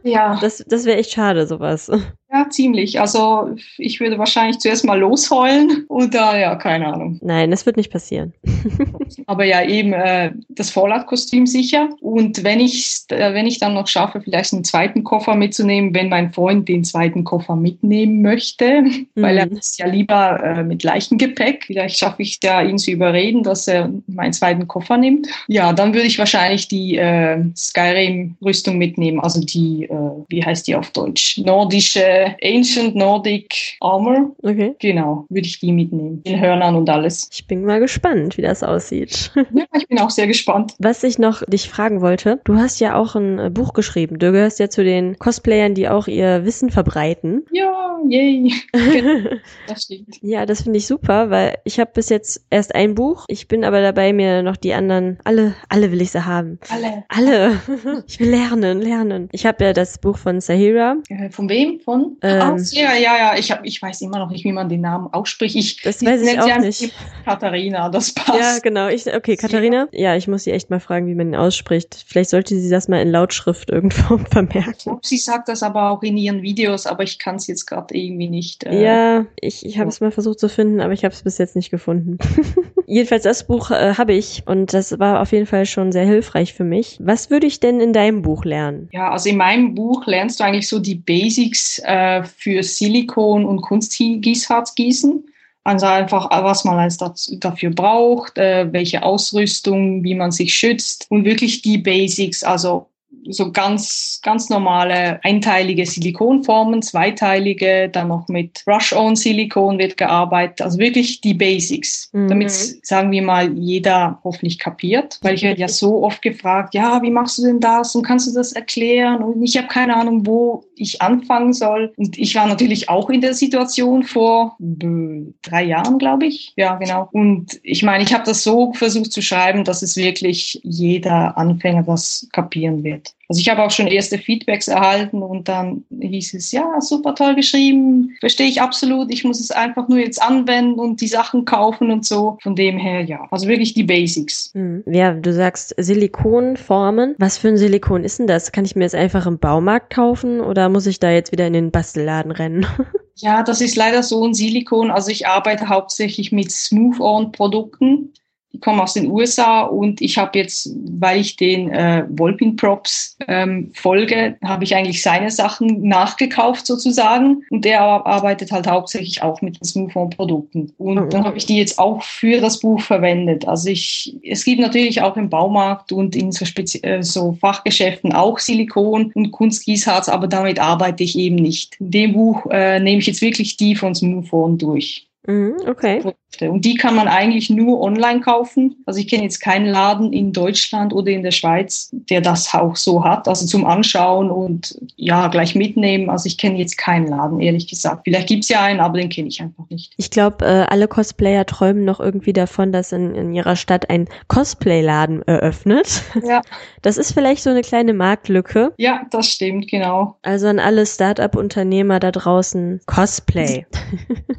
[0.02, 1.90] Ja, Das, das wäre echt schade, sowas.
[2.32, 3.00] Ja, ziemlich.
[3.00, 7.18] Also ich würde wahrscheinlich zuerst mal losheulen und da, ja, keine Ahnung.
[7.22, 8.32] Nein, das wird nicht passieren.
[9.26, 11.88] Aber ja, eben äh, das Fallout-Kostüm sicher.
[12.00, 16.08] Und wenn ich äh, wenn ich dann noch schaffe, vielleicht einen zweiten Koffer mitzunehmen, wenn
[16.08, 18.84] mein Freund den zweiten Koffer mitnehmen möchte,
[19.16, 19.56] weil er Mhm.
[19.56, 21.64] ist ja lieber äh, mit leichtem Gepäck.
[21.66, 25.26] Vielleicht schaffe ich ja, ihn zu überreden, dass er meinen zweiten Koffer nimmt.
[25.48, 29.20] Ja, dann würde ich wahrscheinlich die äh, Skyrim-Rüstung mitnehmen.
[29.20, 31.38] Also die, äh, wie heißt die auf Deutsch?
[31.38, 34.34] Nordische, Ancient Nordic Armor.
[34.42, 34.74] Okay.
[34.78, 36.22] Genau, würde ich die mitnehmen.
[36.24, 37.28] Den Hörnern und alles.
[37.32, 39.32] Ich bin mal gespannt, wie das aussieht.
[39.52, 40.74] Ja, ich bin auch sehr gespannt.
[40.78, 44.18] Was ich noch dich fragen wollte, du hast ja auch ein äh, Buch geschrieben.
[44.18, 47.44] Du gehörst ja zu den Cosplayern, die auch ihr Wissen verbreiten.
[47.52, 48.52] Ja, yay.
[49.66, 50.16] Das stimmt.
[50.22, 53.24] Ja, das finde ich super, weil ich habe bis jetzt erst ein Buch.
[53.28, 56.58] Ich bin aber dabei, mir noch die anderen, alle, alle will ich sie haben.
[56.70, 57.04] Alle.
[57.08, 57.60] Alle.
[58.06, 59.28] Ich will lernen, lernen.
[59.32, 60.96] Ich habe ja das Buch von Sahira.
[61.08, 61.80] Äh, Von wem?
[61.80, 62.09] Von?
[62.22, 62.40] Ähm.
[62.42, 63.38] ah, ja, ja, ja.
[63.38, 65.56] Ich, hab, ich weiß immer noch nicht, wie man den Namen ausspricht.
[65.56, 66.92] Ich, Das weiß ich auch nicht.
[67.24, 68.38] Katharina, das passt.
[68.38, 68.88] Ja, genau.
[68.88, 69.88] Ich, okay, Katharina.
[69.92, 72.04] Ja, ich muss sie echt mal fragen, wie man ihn ausspricht.
[72.06, 74.74] Vielleicht sollte sie das mal in Lautschrift irgendwo Ich vermerken.
[74.82, 77.94] glaube, sie sagt das aber auch in ihren Videos, aber ich kann es jetzt gerade
[77.96, 78.64] irgendwie nicht.
[78.64, 81.38] Äh, Ja, ich, ich habe es mal versucht zu finden, aber ich habe es bis
[81.38, 82.18] jetzt nicht gefunden.
[82.86, 86.54] Jedenfalls das Buch äh, habe ich und das war auf jeden Fall schon sehr hilfreich
[86.54, 86.98] für mich.
[87.00, 88.88] Was würde ich denn in deinem Buch lernen?
[88.92, 91.84] Ja, also in meinem Buch lernst du eigentlich so die Basics äh,
[92.24, 95.24] für Silikon und Kunstgießharz gießen.
[95.62, 101.24] Also einfach, was man dazu, dafür braucht, äh, welche Ausrüstung, wie man sich schützt und
[101.24, 102.89] wirklich die Basics, also
[103.28, 111.20] so ganz, ganz normale einteilige Silikonformen, zweiteilige, dann noch mit Brush-On-Silikon wird gearbeitet, also wirklich
[111.20, 112.28] die Basics, Mhm.
[112.28, 112.50] damit,
[112.86, 117.10] sagen wir mal, jeder hoffentlich kapiert, weil ich werde ja so oft gefragt, ja, wie
[117.10, 117.94] machst du denn das?
[117.94, 119.22] Und kannst du das erklären?
[119.22, 121.92] Und ich habe keine Ahnung, wo ich anfangen soll.
[121.96, 126.76] Und ich war natürlich auch in der Situation vor äh, drei Jahren, glaube ich, ja,
[126.76, 127.08] genau.
[127.12, 131.82] Und ich meine, ich habe das so versucht zu schreiben, dass es wirklich jeder Anfänger
[131.82, 133.09] das kapieren wird.
[133.28, 137.36] Also ich habe auch schon erste Feedbacks erhalten und dann hieß es, ja, super toll
[137.36, 141.92] geschrieben, verstehe ich absolut, ich muss es einfach nur jetzt anwenden und die Sachen kaufen
[141.92, 142.38] und so.
[142.42, 144.50] Von dem her, ja, also wirklich die Basics.
[144.54, 144.82] Hm.
[144.86, 147.14] Ja, du sagst Silikonformen.
[147.18, 148.50] Was für ein Silikon ist denn das?
[148.50, 151.52] Kann ich mir jetzt einfach im Baumarkt kaufen oder muss ich da jetzt wieder in
[151.52, 152.66] den Bastelladen rennen?
[153.16, 154.90] Ja, das ist leider so ein Silikon.
[154.90, 158.14] Also ich arbeite hauptsächlich mit Smooth-On-Produkten.
[158.52, 163.16] Die kommen aus den USA und ich habe jetzt, weil ich den äh, Volpin Props
[163.28, 169.40] ähm, folge, habe ich eigentlich seine Sachen nachgekauft sozusagen und der arbeitet halt hauptsächlich auch
[169.40, 171.06] mit den Smooth Produkten und oh.
[171.06, 173.46] dann habe ich die jetzt auch für das Buch verwendet.
[173.46, 178.12] Also ich, es gibt natürlich auch im Baumarkt und in so, Spezi äh, so Fachgeschäften
[178.12, 181.76] auch Silikon und Kunstgießharz, aber damit arbeite ich eben nicht.
[181.80, 185.09] In dem Buch äh, nehme ich jetzt wirklich die von Smooth durch.
[185.26, 186.02] Mhm, okay.
[186.40, 188.76] Und die kann man eigentlich nur online kaufen.
[188.86, 192.76] Also ich kenne jetzt keinen Laden in Deutschland oder in der Schweiz, der das auch
[192.76, 193.28] so hat.
[193.28, 196.08] Also zum Anschauen und ja, gleich mitnehmen.
[196.08, 198.02] Also ich kenne jetzt keinen Laden, ehrlich gesagt.
[198.04, 199.92] Vielleicht gibt's ja einen, aber den kenne ich einfach nicht.
[199.96, 204.08] Ich glaube, äh, alle Cosplayer träumen noch irgendwie davon, dass in, in ihrer Stadt ein
[204.28, 206.02] Cosplay-Laden eröffnet.
[206.24, 206.42] Ja.
[206.82, 208.72] Das ist vielleicht so eine kleine Marktlücke.
[208.78, 210.16] Ja, das stimmt, genau.
[210.22, 213.66] Also an alle Start-up-Unternehmer da draußen, Cosplay.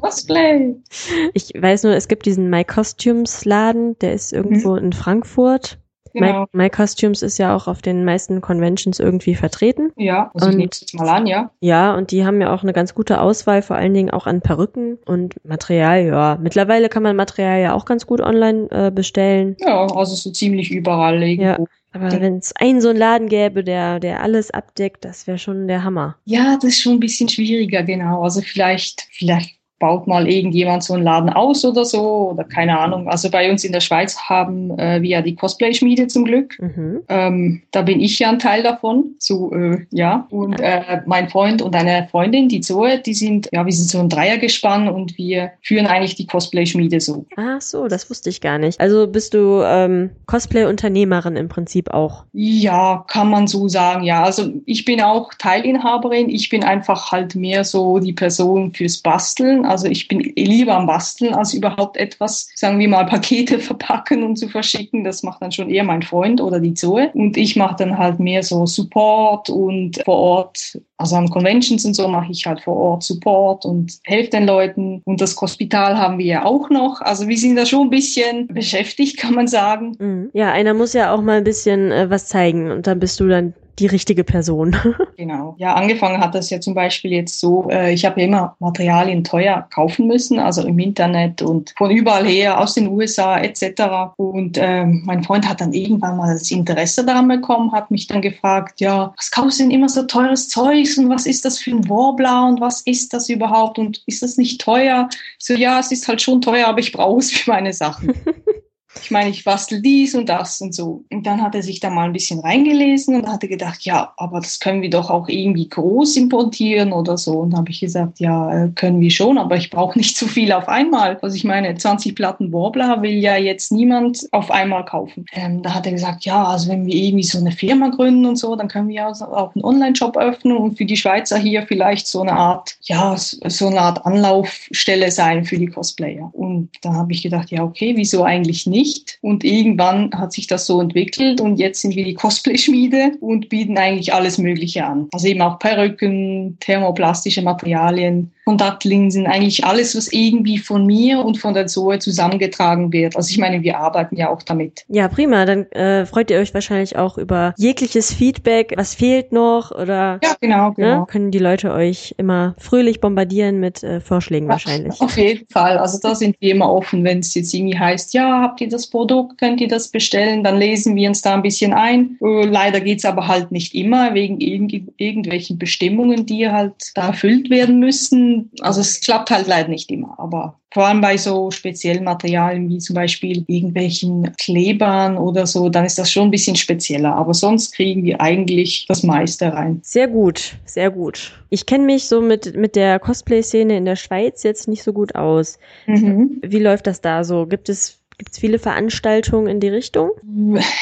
[0.00, 0.71] Cosplay.
[1.34, 4.84] Ich weiß nur, es gibt diesen My Costumes Laden, der ist irgendwo mhm.
[4.84, 5.78] in Frankfurt.
[6.14, 6.46] Genau.
[6.52, 9.92] My, My, Costumes ist ja auch auf den meisten Conventions irgendwie vertreten.
[9.96, 11.50] Ja, also und, ich nehme jetzt mal an, ja.
[11.60, 14.40] Ja, und die haben ja auch eine ganz gute Auswahl, vor allen Dingen auch an
[14.40, 16.38] Perücken und Material, ja.
[16.40, 19.56] Mittlerweile kann man Material ja auch ganz gut online äh, bestellen.
[19.60, 21.62] Ja, also so ziemlich überall irgendwo.
[21.62, 21.68] Ja.
[21.94, 25.68] Aber wenn es einen so einen Laden gäbe, der, der alles abdeckt, das wäre schon
[25.68, 26.16] der Hammer.
[26.24, 28.22] Ja, das ist schon ein bisschen schwieriger, genau.
[28.22, 33.08] Also vielleicht, vielleicht baut mal irgendjemand so einen Laden aus oder so oder keine Ahnung.
[33.08, 36.56] Also bei uns in der Schweiz haben äh, wir ja die Cosplay-Schmiede zum Glück.
[36.60, 37.00] Mhm.
[37.08, 39.16] Ähm, da bin ich ja ein Teil davon.
[39.18, 40.28] So, äh, ja.
[40.30, 43.98] Und äh, mein Freund und eine Freundin, die Zoe, die sind, ja, wir sind so
[43.98, 47.26] ein Dreiergespann und wir führen eigentlich die Cosplay-Schmiede so.
[47.36, 48.80] Ach so, das wusste ich gar nicht.
[48.80, 52.24] Also bist du ähm, Cosplay-Unternehmerin im Prinzip auch?
[52.32, 54.22] Ja, kann man so sagen, ja.
[54.22, 56.30] Also ich bin auch Teilinhaberin.
[56.30, 59.66] Ich bin einfach halt mehr so die Person fürs Basteln.
[59.72, 64.36] Also ich bin lieber am Basteln als überhaupt etwas, sagen wir mal, Pakete verpacken und
[64.36, 65.02] zu verschicken.
[65.02, 67.10] Das macht dann schon eher mein Freund oder die Zoe.
[67.14, 71.94] Und ich mache dann halt mehr so Support und vor Ort, also an Conventions und
[71.94, 75.00] so mache ich halt vor Ort Support und helfe den Leuten.
[75.06, 77.00] Und das Hospital haben wir ja auch noch.
[77.00, 79.96] Also wir sind da schon ein bisschen beschäftigt, kann man sagen.
[79.98, 80.30] Mhm.
[80.34, 83.26] Ja, einer muss ja auch mal ein bisschen äh, was zeigen und dann bist du
[83.26, 84.76] dann die richtige Person.
[85.16, 85.54] genau.
[85.58, 89.24] Ja, angefangen hat das ja zum Beispiel jetzt so, äh, ich habe ja immer Materialien
[89.24, 94.14] teuer kaufen müssen, also im Internet und von überall her, aus den USA etc.
[94.16, 98.20] Und ähm, mein Freund hat dann irgendwann mal das Interesse daran bekommen, hat mich dann
[98.20, 101.70] gefragt, ja, was kaufst du denn immer so teures Zeugs und was ist das für
[101.70, 105.08] ein Warbler und was ist das überhaupt und ist das nicht teuer?
[105.38, 108.12] Ich so, ja, es ist halt schon teuer, aber ich brauche es für meine Sachen.
[109.00, 111.04] ich meine, ich bastel dies und das und so.
[111.10, 114.40] Und dann hat er sich da mal ein bisschen reingelesen und hatte gedacht, ja, aber
[114.40, 117.40] das können wir doch auch irgendwie groß importieren oder so.
[117.40, 120.52] Und habe ich gesagt, ja, äh, können wir schon, aber ich brauche nicht zu viel
[120.52, 121.18] auf einmal.
[121.22, 125.24] Also ich meine, 20 Platten Warbler will ja jetzt niemand auf einmal kaufen.
[125.32, 128.36] Ähm, da hat er gesagt, ja, also wenn wir irgendwie so eine Firma gründen und
[128.36, 132.06] so, dann können wir also auch einen Online-Shop öffnen und für die Schweizer hier vielleicht
[132.06, 136.30] so eine Art, ja, so eine Art Anlaufstelle sein für die Cosplayer.
[136.32, 138.81] Und da habe ich gedacht, ja, okay, wieso eigentlich nicht?
[138.82, 139.18] Nicht.
[139.20, 143.78] Und irgendwann hat sich das so entwickelt und jetzt sind wir die Cosplay-Schmiede und bieten
[143.78, 145.08] eigentlich alles Mögliche an.
[145.12, 151.54] Also eben auch Perücken, thermoplastische Materialien, Kontaktlinsen, eigentlich alles, was irgendwie von mir und von
[151.54, 153.16] der Zoe zusammengetragen wird.
[153.16, 154.84] Also ich meine, wir arbeiten ja auch damit.
[154.88, 155.44] Ja, prima.
[155.44, 158.74] Dann äh, freut ihr euch wahrscheinlich auch über jegliches Feedback.
[158.76, 159.70] Was fehlt noch?
[159.70, 160.74] Oder ja, genau, ne?
[160.76, 161.00] genau.
[161.00, 161.06] Ne?
[161.06, 165.00] können die Leute euch immer fröhlich bombardieren mit äh, Vorschlägen ja, wahrscheinlich.
[165.00, 165.78] Auf jeden Fall.
[165.78, 168.88] Also da sind wir immer offen, wenn es jetzt irgendwie heißt, ja, habt ihr das
[168.88, 170.42] Produkt, könnt ihr das bestellen?
[170.42, 172.18] Dann lesen wir uns da ein bisschen ein.
[172.22, 177.50] Äh, leider geht's aber halt nicht immer wegen irgend irgendwelchen Bestimmungen, die halt da erfüllt
[177.50, 182.04] werden müssen also es klappt halt leider nicht immer, aber vor allem bei so speziellen
[182.04, 187.14] Materialien wie zum Beispiel irgendwelchen Klebern oder so, dann ist das schon ein bisschen spezieller.
[187.14, 189.80] Aber sonst kriegen wir eigentlich das meiste rein.
[189.82, 191.38] Sehr gut, sehr gut.
[191.50, 195.14] Ich kenne mich so mit, mit der Cosplay-Szene in der Schweiz jetzt nicht so gut
[195.14, 195.58] aus.
[195.86, 196.40] Mhm.
[196.42, 197.46] Wie läuft das da so?
[197.46, 200.10] Gibt es Gibt es viele Veranstaltungen in die Richtung?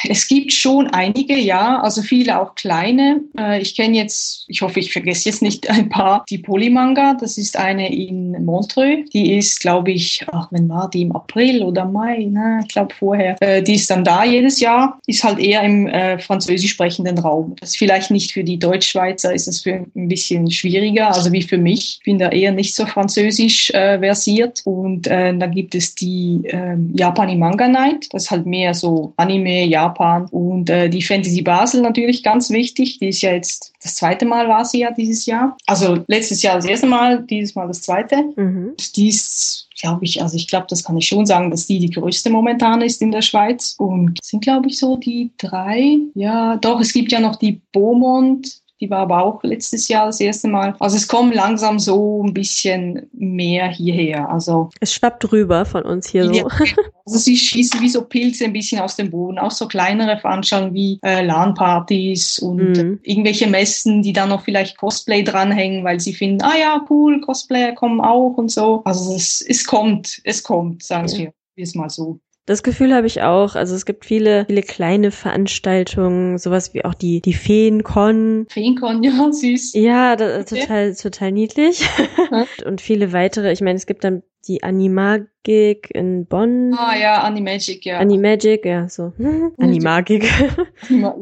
[0.08, 3.20] Es gibt schon einige, ja, also viele auch kleine.
[3.38, 7.38] Äh, ich kenne jetzt, ich hoffe, ich vergesse jetzt nicht ein paar, die Polymanga, das
[7.38, 9.08] ist eine in Montreux.
[9.12, 12.60] Die ist, glaube ich, ach, wenn war die im April oder Mai, ne?
[12.62, 13.36] ich glaube vorher.
[13.40, 17.56] Äh, die ist dann da jedes Jahr, ist halt eher im äh, französisch sprechenden Raum.
[17.60, 21.58] Das ist vielleicht nicht für die Deutschschweizer, ist es ein bisschen schwieriger, also wie für
[21.58, 21.98] mich.
[22.00, 24.62] Ich bin da eher nicht so französisch äh, versiert.
[24.64, 28.08] Und äh, da gibt es die äh, Japan Japan Manga Night.
[28.12, 32.98] Das ist halt mehr so Anime, Japan und äh, die Fantasy Basel natürlich ganz wichtig.
[32.98, 35.56] Die ist ja jetzt das zweite Mal war sie ja dieses Jahr.
[35.66, 38.24] Also letztes Jahr das erste Mal, dieses Mal das zweite.
[38.36, 38.74] Mhm.
[38.96, 41.88] Die ist glaube ich, also ich glaube, das kann ich schon sagen, dass die die
[41.90, 43.74] größte momentan ist in der Schweiz.
[43.78, 45.98] Und sind, glaube ich, so die drei.
[46.14, 50.20] Ja, doch, es gibt ja noch die Beaumont, die war aber auch letztes Jahr das
[50.20, 50.74] erste Mal.
[50.80, 54.28] Also es kommen langsam so ein bisschen mehr hierher.
[54.30, 56.48] Also es schwappt rüber von uns hier so.
[57.06, 59.38] also sie schießen wie so Pilze ein bisschen aus dem Boden.
[59.38, 63.00] Auch so kleinere Veranstaltungen wie äh, LAN-Partys und mhm.
[63.02, 67.72] irgendwelche Messen, die dann noch vielleicht Cosplay dranhängen, weil sie finden, ah ja, cool, Cosplayer
[67.72, 68.82] kommen auch und so.
[68.84, 71.30] Also es, es kommt, es kommt, sagen ja.
[71.54, 72.18] wir es mal so.
[72.46, 73.54] Das Gefühl habe ich auch.
[73.54, 78.46] Also es gibt viele, viele kleine Veranstaltungen, sowas wie auch die, die Feencon.
[78.48, 79.74] Feencon, ja, süß.
[79.74, 80.60] Ja, das, okay.
[80.62, 81.86] total, total niedlich.
[82.64, 83.52] Und viele weitere.
[83.52, 86.74] Ich meine, es gibt dann die Animagik in Bonn.
[86.74, 87.98] Ah ja, Animagic, ja.
[87.98, 89.12] Animagic, ja, so.
[89.58, 90.28] Animagik.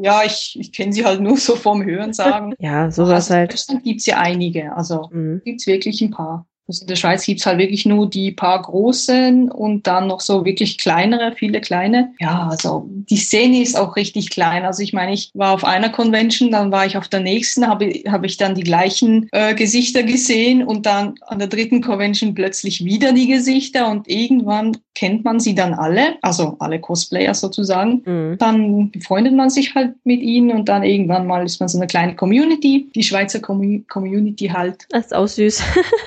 [0.01, 2.53] ja, ich, ich kenne sie halt nur so vom Hören sagen.
[2.59, 3.51] ja, sowas also, halt.
[3.51, 5.41] In Deutschland gibt's ja einige, also mhm.
[5.43, 6.47] gibt's wirklich ein paar.
[6.69, 10.45] Also in der Schweiz gibt's halt wirklich nur die paar großen und dann noch so
[10.45, 12.13] wirklich kleinere, viele kleine.
[12.19, 14.63] Ja, also die Szene ist auch richtig klein.
[14.63, 17.87] Also ich meine, ich war auf einer Convention, dann war ich auf der nächsten, habe
[18.07, 22.85] hab ich dann die gleichen äh, Gesichter gesehen und dann an der dritten Convention plötzlich
[22.85, 28.01] wieder die Gesichter und irgendwann kennt man sie dann alle, also alle Cosplayer sozusagen.
[28.05, 28.37] Mhm.
[28.37, 31.87] Dann befreundet man sich halt mit ihnen und dann irgendwann mal ist man so eine
[31.87, 34.85] kleine Community, die Schweizer Community halt.
[34.89, 35.63] Das ist auch süß.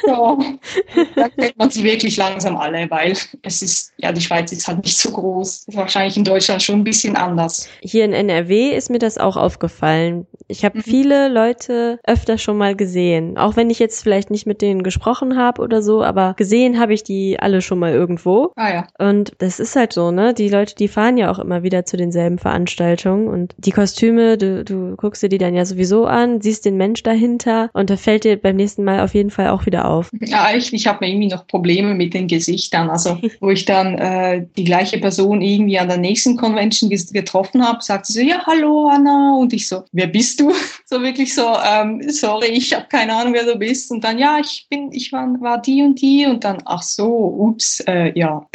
[0.07, 0.39] ja,
[1.17, 4.85] da kennt man sie wirklich langsam alle, weil es ist, ja, die Schweiz ist halt
[4.85, 5.65] nicht so groß.
[5.69, 7.69] Ist wahrscheinlich in Deutschland schon ein bisschen anders.
[7.81, 10.27] Hier in NRW ist mir das auch aufgefallen.
[10.49, 10.83] Ich habe mhm.
[10.83, 13.39] viele Leute öfter schon mal gesehen.
[13.39, 16.95] Auch wenn ich jetzt vielleicht nicht mit denen gesprochen habe oder so, aber gesehen habe
[16.95, 18.53] ich die alle schon mal irgendwo.
[18.57, 18.87] Ah ja.
[18.99, 20.35] Und das ist halt so, ne?
[20.35, 24.65] Die Leute, die fahren ja auch immer wieder zu denselben Veranstaltungen und die Kostüme, du,
[24.65, 28.25] du guckst dir die dann ja sowieso an, siehst den Mensch dahinter und da fällt
[28.25, 30.11] dir beim nächsten Mal auf jeden Fall auch wieder auf.
[30.21, 32.91] Ja, ich, ich habe irgendwie noch Probleme mit den Gesichtern.
[32.91, 37.83] Also, wo ich dann äh, die gleiche Person irgendwie an der nächsten Convention getroffen habe,
[37.83, 39.37] sagte sie, ja, hallo Anna.
[39.37, 40.53] Und ich so, wer bist du?
[40.85, 43.91] So wirklich so, ähm, sorry, ich habe keine Ahnung, wer du bist.
[43.91, 46.27] Und dann, ja, ich bin, ich war, war die und die.
[46.27, 48.47] Und dann, ach so, ups, äh, ja.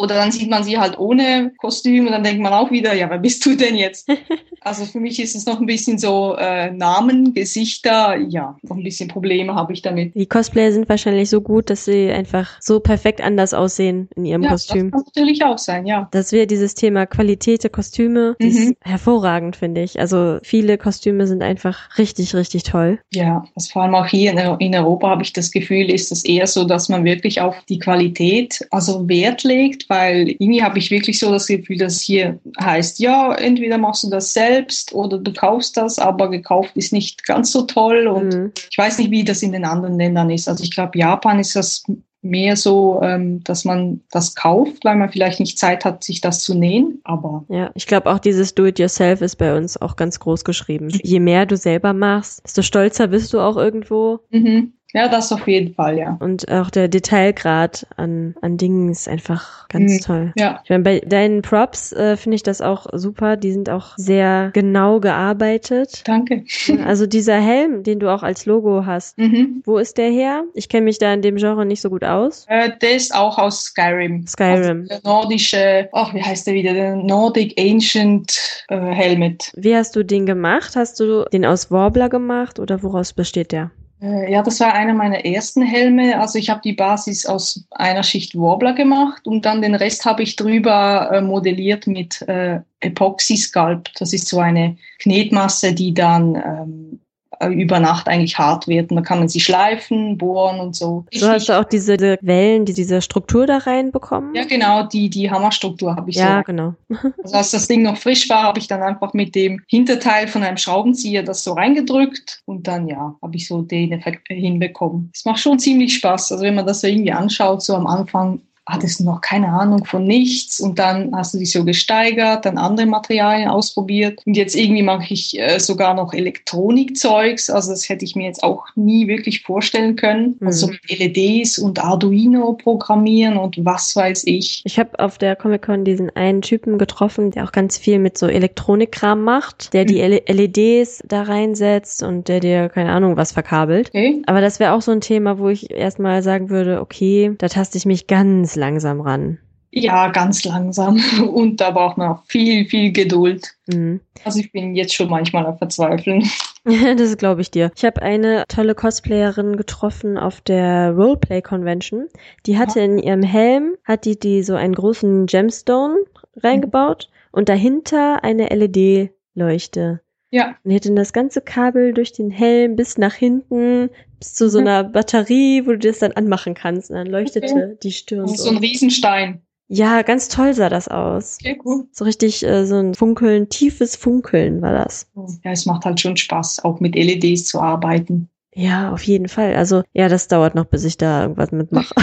[0.00, 3.10] Oder dann sieht man sie halt ohne Kostüm und dann denkt man auch wieder, ja,
[3.10, 4.08] wer bist du denn jetzt?
[4.62, 8.82] Also für mich ist es noch ein bisschen so äh, Namen, Gesichter, ja, noch ein
[8.82, 10.14] bisschen Probleme habe ich damit.
[10.14, 14.42] Die Cosplayer sind wahrscheinlich so gut, dass sie einfach so perfekt anders aussehen in ihrem
[14.42, 14.90] ja, Kostüm.
[14.90, 16.08] Das kann natürlich auch sein, ja.
[16.10, 18.46] Das wäre dieses Thema Qualität der Kostüme, mhm.
[18.46, 19.98] ist hervorragend, finde ich.
[19.98, 22.98] Also viele Kostüme sind einfach richtig, richtig toll.
[23.14, 26.46] Ja, das vor allem auch hier in Europa habe ich das Gefühl, ist es eher
[26.46, 31.18] so, dass man wirklich auf die Qualität also Wert legt, weil irgendwie habe ich wirklich
[31.18, 35.76] so das Gefühl, dass hier heißt, ja, entweder machst du das selbst oder du kaufst
[35.76, 38.52] das, aber gekauft ist nicht ganz so toll und mhm.
[38.70, 40.48] ich weiß nicht, wie das in den anderen Ländern ist.
[40.48, 41.82] Also ich glaube, Japan ist das
[42.22, 46.44] mehr so, ähm, dass man das kauft, weil man vielleicht nicht Zeit hat, sich das
[46.44, 47.00] zu nähen.
[47.04, 50.88] Aber ja, ich glaube auch dieses Do-it-yourself ist bei uns auch ganz groß geschrieben.
[51.02, 54.20] Je mehr du selber machst, desto stolzer bist du auch irgendwo.
[54.30, 54.74] Mhm.
[54.92, 56.16] Ja, das auf jeden Fall, ja.
[56.20, 60.00] Und auch der Detailgrad an, an Dingen ist einfach ganz mhm.
[60.00, 60.32] toll.
[60.36, 60.60] Ja.
[60.64, 63.36] Ich meine, bei deinen Props äh, finde ich das auch super.
[63.36, 66.02] Die sind auch sehr genau gearbeitet.
[66.04, 66.44] Danke.
[66.84, 69.62] Also dieser Helm, den du auch als Logo hast, mhm.
[69.64, 70.44] wo ist der her?
[70.54, 72.46] Ich kenne mich da in dem Genre nicht so gut aus.
[72.48, 74.26] Äh, der ist auch aus Skyrim.
[74.26, 74.86] Skyrim.
[74.88, 76.72] Also der nordische, ach, wie heißt der wieder?
[76.72, 79.52] Der Nordic Ancient äh, Helmet.
[79.54, 80.74] Wie hast du den gemacht?
[80.74, 83.70] Hast du den aus Warbler gemacht oder woraus besteht der?
[84.02, 86.18] Äh, ja, das war einer meiner ersten Helme.
[86.20, 90.22] Also ich habe die Basis aus einer Schicht Warbler gemacht und dann den Rest habe
[90.22, 94.00] ich drüber äh, modelliert mit äh, Epoxy Sculpt.
[94.00, 97.09] Das ist so eine Knetmasse, die dann ähm, äh,
[97.48, 98.90] über Nacht eigentlich hart wird.
[98.90, 101.04] Und da kann man sie schleifen, bohren und so.
[101.12, 104.34] So hast du auch diese Wellen, die diese Struktur da reinbekommen?
[104.34, 106.28] Ja, genau, die, die Hammerstruktur habe ich ja, so.
[106.28, 106.74] Ja, genau.
[107.22, 110.42] also als das Ding noch frisch war, habe ich dann einfach mit dem Hinterteil von
[110.42, 115.10] einem Schraubenzieher das so reingedrückt und dann, ja, habe ich so den Effekt hinbekommen.
[115.14, 116.32] Es macht schon ziemlich Spaß.
[116.32, 119.84] Also wenn man das so irgendwie anschaut, so am Anfang hattest du noch keine Ahnung
[119.84, 124.54] von nichts und dann hast du dich so gesteigert, dann andere Materialien ausprobiert und jetzt
[124.54, 129.08] irgendwie mache ich äh, sogar noch Elektronikzeugs, also das hätte ich mir jetzt auch nie
[129.08, 130.46] wirklich vorstellen können, mhm.
[130.46, 134.62] also mit LEDs und Arduino programmieren und was weiß ich.
[134.64, 138.26] Ich habe auf der Comic-Con diesen einen Typen getroffen, der auch ganz viel mit so
[138.26, 140.20] Elektronikkram macht, der die mhm.
[140.26, 143.88] LEDs da reinsetzt und der dir keine Ahnung was verkabelt.
[143.88, 144.22] Okay.
[144.26, 147.78] Aber das wäre auch so ein Thema, wo ich erstmal sagen würde, okay, da taste
[147.78, 149.38] ich mich ganz langsam ran.
[149.72, 151.00] Ja, ganz langsam.
[151.32, 153.54] Und da braucht man auch viel, viel Geduld.
[153.66, 154.00] Mhm.
[154.24, 156.28] Also ich bin jetzt schon manchmal am Verzweifeln.
[156.64, 157.70] das glaube ich dir.
[157.76, 162.08] Ich habe eine tolle Cosplayerin getroffen auf der Roleplay Convention.
[162.46, 165.96] Die hatte in ihrem Helm, hat die, die so einen großen Gemstone
[166.36, 167.28] reingebaut mhm.
[167.38, 170.00] und dahinter eine LED-Leuchte.
[170.30, 170.56] Ja.
[170.62, 174.48] Und die hat dann das ganze Kabel durch den Helm bis nach hinten, bis zu
[174.48, 174.66] so mhm.
[174.66, 176.90] einer Batterie, wo du das dann anmachen kannst.
[176.90, 177.76] Und dann leuchtete okay.
[177.82, 178.28] die Stirn.
[178.28, 178.34] so.
[178.34, 179.42] so ein Riesenstein.
[179.72, 181.38] Ja, ganz toll sah das aus.
[181.40, 181.86] Okay, cool.
[181.92, 185.08] So richtig äh, so ein Funkeln, tiefes Funkeln war das.
[185.44, 188.28] Ja, es macht halt schon Spaß, auch mit LEDs zu arbeiten.
[188.52, 189.54] Ja, auf jeden Fall.
[189.54, 191.94] Also, ja, das dauert noch, bis ich da irgendwas mitmache.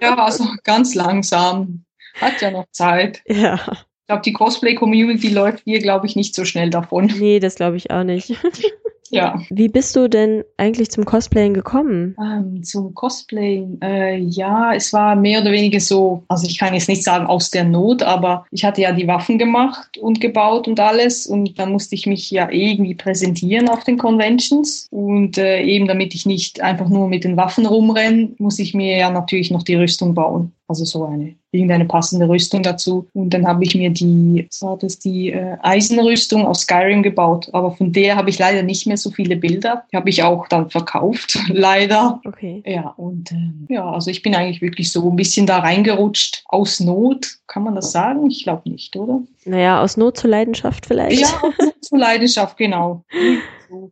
[0.00, 1.84] ja, also ganz langsam.
[2.20, 3.22] Hat ja noch Zeit.
[3.28, 3.60] Ja.
[4.06, 7.06] Ich glaube, die Cosplay-Community läuft hier, glaube ich, nicht so schnell davon.
[7.06, 8.30] Nee, das glaube ich auch nicht.
[9.10, 9.40] Ja.
[9.50, 12.16] Wie bist du denn eigentlich zum Cosplayen gekommen?
[12.20, 16.88] Ähm, zum Cosplayen, äh, ja, es war mehr oder weniger so, also ich kann jetzt
[16.88, 20.80] nicht sagen aus der Not, aber ich hatte ja die Waffen gemacht und gebaut und
[20.80, 25.86] alles und dann musste ich mich ja irgendwie präsentieren auf den Conventions und äh, eben
[25.86, 29.62] damit ich nicht einfach nur mit den Waffen rumrenne, muss ich mir ja natürlich noch
[29.62, 30.52] die Rüstung bauen.
[30.68, 33.06] Also so eine irgendeine passende Rüstung dazu.
[33.12, 37.48] Und dann habe ich mir die, war das die äh, Eisenrüstung aus Skyrim gebaut.
[37.52, 39.84] Aber von der habe ich leider nicht mehr so viele Bilder.
[39.92, 42.20] Die habe ich auch dann verkauft, leider.
[42.24, 42.62] Okay.
[42.66, 46.80] Ja, und äh, ja, also ich bin eigentlich wirklich so ein bisschen da reingerutscht aus
[46.80, 47.38] Not.
[47.46, 48.30] Kann man das sagen?
[48.30, 49.22] Ich glaube nicht, oder?
[49.44, 51.20] Naja, aus Not zur Leidenschaft vielleicht.
[51.20, 53.04] Ja, aus Not zur Leidenschaft, genau.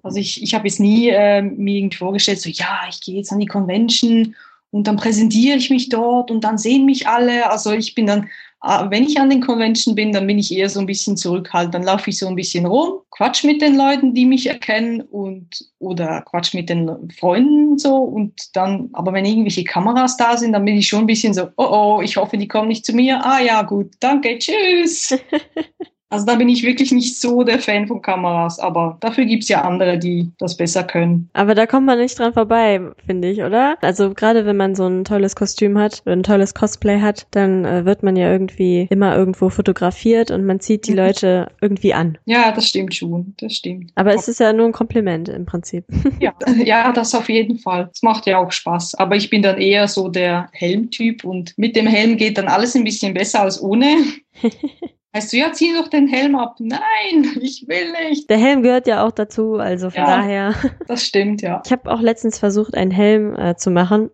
[0.03, 3.33] Also ich, ich habe jetzt nie äh, mir irgendwie vorgestellt, so ja, ich gehe jetzt
[3.33, 4.35] an die Convention
[4.71, 7.51] und dann präsentiere ich mich dort und dann sehen mich alle.
[7.51, 8.29] Also ich bin dann,
[8.65, 11.75] wenn ich an den Convention bin, dann bin ich eher so ein bisschen zurückhaltend.
[11.75, 15.67] Dann laufe ich so ein bisschen rum, quatsch mit den Leuten, die mich erkennen und
[15.79, 20.65] oder quatsch mit den Freunden so und dann, aber wenn irgendwelche Kameras da sind, dann
[20.65, 23.25] bin ich schon ein bisschen so, oh oh, ich hoffe, die kommen nicht zu mir.
[23.25, 25.15] Ah ja, gut, danke, tschüss.
[26.15, 29.63] Also da bin ich wirklich nicht so der Fan von Kameras, aber dafür gibt's ja
[29.63, 31.29] andere, die das besser können.
[31.33, 33.77] Aber da kommt man nicht dran vorbei, finde ich, oder?
[33.81, 37.85] Also gerade wenn man so ein tolles Kostüm hat, ein tolles Cosplay hat, dann äh,
[37.85, 40.99] wird man ja irgendwie immer irgendwo fotografiert und man zieht die mhm.
[40.99, 42.17] Leute irgendwie an.
[42.27, 43.91] Ja, das stimmt schon, das stimmt.
[43.97, 45.85] Aber es ist ja nur ein Kompliment im Prinzip.
[46.21, 46.33] Ja,
[46.65, 47.91] ja, das auf jeden Fall.
[47.93, 48.95] Es macht ja auch Spaß.
[48.95, 52.77] Aber ich bin dann eher so der Helmtyp und mit dem Helm geht dann alles
[52.77, 53.97] ein bisschen besser als ohne.
[55.15, 56.57] Heißt du, ja, zieh doch den Helm ab.
[56.59, 56.81] Nein,
[57.41, 58.29] ich will nicht.
[58.29, 60.55] Der Helm gehört ja auch dazu, also von ja, daher.
[60.89, 61.63] Das stimmt, ja.
[61.65, 64.11] Ich habe auch letztens versucht, einen Helm äh, zu machen.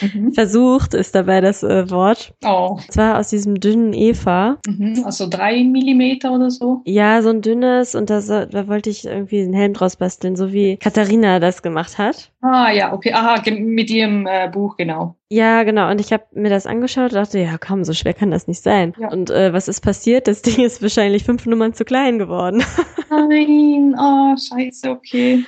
[0.00, 0.32] mhm.
[0.32, 2.34] Versucht ist dabei das äh, Wort.
[2.44, 2.76] Oh.
[2.76, 4.58] Und zwar aus diesem dünnen Eva.
[4.66, 6.82] Mhm, also drei Millimeter oder so?
[6.84, 10.52] Ja, so ein dünnes und da, da wollte ich irgendwie einen Helm draus basteln, so
[10.52, 12.30] wie Katharina das gemacht hat.
[12.42, 13.12] Ah ja, okay.
[13.12, 15.16] Aha, mit ihrem äh, Buch, genau.
[15.28, 15.90] Ja, genau.
[15.90, 18.62] Und ich habe mir das angeschaut und dachte, ja komm, so schwer kann das nicht
[18.62, 18.94] sein.
[18.98, 19.08] Ja.
[19.08, 20.28] Und äh, was ist passiert?
[20.28, 22.62] Das Ding ist wahrscheinlich fünf Nummern zu klein geworden.
[23.10, 25.44] Nein, oh, scheiße, okay.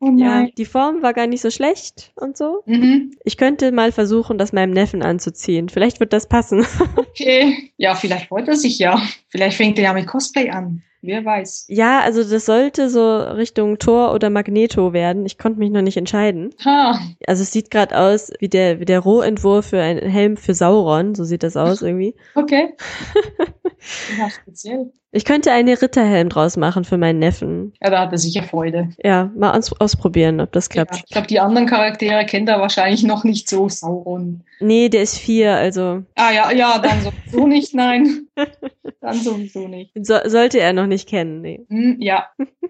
[0.00, 0.18] Oh nein.
[0.18, 2.62] Ja, die Form war gar nicht so schlecht und so.
[2.66, 3.12] Mhm.
[3.24, 5.68] Ich könnte mal versuchen, das meinem Neffen anzuziehen.
[5.68, 6.66] Vielleicht wird das passen.
[6.96, 7.72] Okay.
[7.78, 9.00] Ja, vielleicht wollte er sich ja.
[9.28, 10.82] Vielleicht fängt er ja mit Cosplay an.
[11.06, 11.66] Wer weiß.
[11.68, 15.24] Ja, also das sollte so Richtung Tor oder Magneto werden.
[15.24, 16.50] Ich konnte mich noch nicht entscheiden.
[16.64, 16.98] Ha.
[17.26, 21.14] Also es sieht gerade aus wie der, wie der Rohentwurf für einen Helm für Sauron.
[21.14, 22.14] So sieht das aus irgendwie.
[22.34, 22.74] Okay.
[24.18, 24.92] ja, speziell.
[25.12, 27.72] Ich könnte einen Ritterhelm draus machen für meinen Neffen.
[27.82, 28.90] Ja, da hat er sicher Freude.
[29.02, 30.96] Ja, mal aus ausprobieren, ob das klappt.
[30.96, 34.42] Ja, ich glaube, die anderen Charaktere kennt er wahrscheinlich noch nicht so, Sauron.
[34.60, 36.02] Nee, der ist vier, also.
[36.16, 38.26] Ah ja, ja, dann sowieso nicht, nein.
[39.00, 39.92] dann sowieso nicht.
[40.00, 41.64] So, sollte er noch nicht kennen, nee.
[41.68, 42.26] Hm, ja,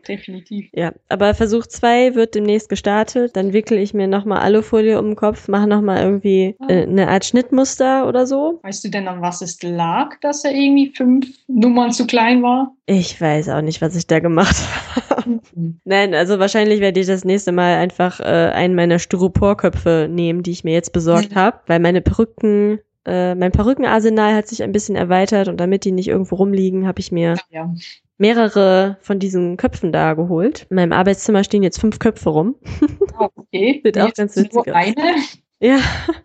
[0.09, 0.69] definitiv.
[0.73, 3.37] ja, aber Versuch zwei wird demnächst gestartet.
[3.37, 6.69] Dann wickel ich mir nochmal Alufolie um den Kopf, mache nochmal irgendwie ah.
[6.69, 8.61] äh, eine Art Schnittmuster oder so.
[8.63, 12.75] Weißt du denn, an was es lag, dass er irgendwie fünf Nummern zu klein war?
[12.87, 14.57] Ich weiß auch nicht, was ich da gemacht
[15.11, 15.41] habe.
[15.85, 20.53] Nein, also wahrscheinlich werde ich das nächste Mal einfach äh, einen meiner Styroporköpfe nehmen, die
[20.53, 24.97] ich mir jetzt besorgt habe, weil meine Perücken äh, mein Perückenarsenal hat sich ein bisschen
[24.97, 27.73] erweitert und damit die nicht irgendwo rumliegen, habe ich mir ja.
[28.19, 30.67] mehrere von diesen Köpfen da geholt.
[30.71, 32.57] In meinem Arbeitszimmer stehen jetzt fünf Köpfe rum.
[33.19, 33.81] Ah, okay.
[33.85, 34.67] Sieht auch ganz witzig aus.
[34.67, 34.95] Eine?
[35.59, 35.79] Ja.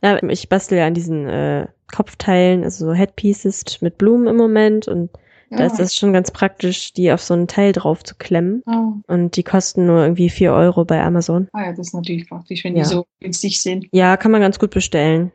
[0.04, 4.89] ja, ich bastel ja an diesen äh, Kopfteilen, also so Headpieces mit Blumen im Moment
[4.89, 5.10] und
[5.52, 8.63] da ist es schon ganz praktisch, die auf so ein Teil drauf zu klemmen.
[8.65, 8.94] Oh.
[9.08, 11.50] Und die kosten nur irgendwie vier Euro bei Amazon.
[11.52, 12.84] Ah ja, das ist natürlich praktisch, wenn ja.
[12.84, 13.88] die so günstig sind.
[13.91, 15.34] Ja, kann man ganz gut bestellen.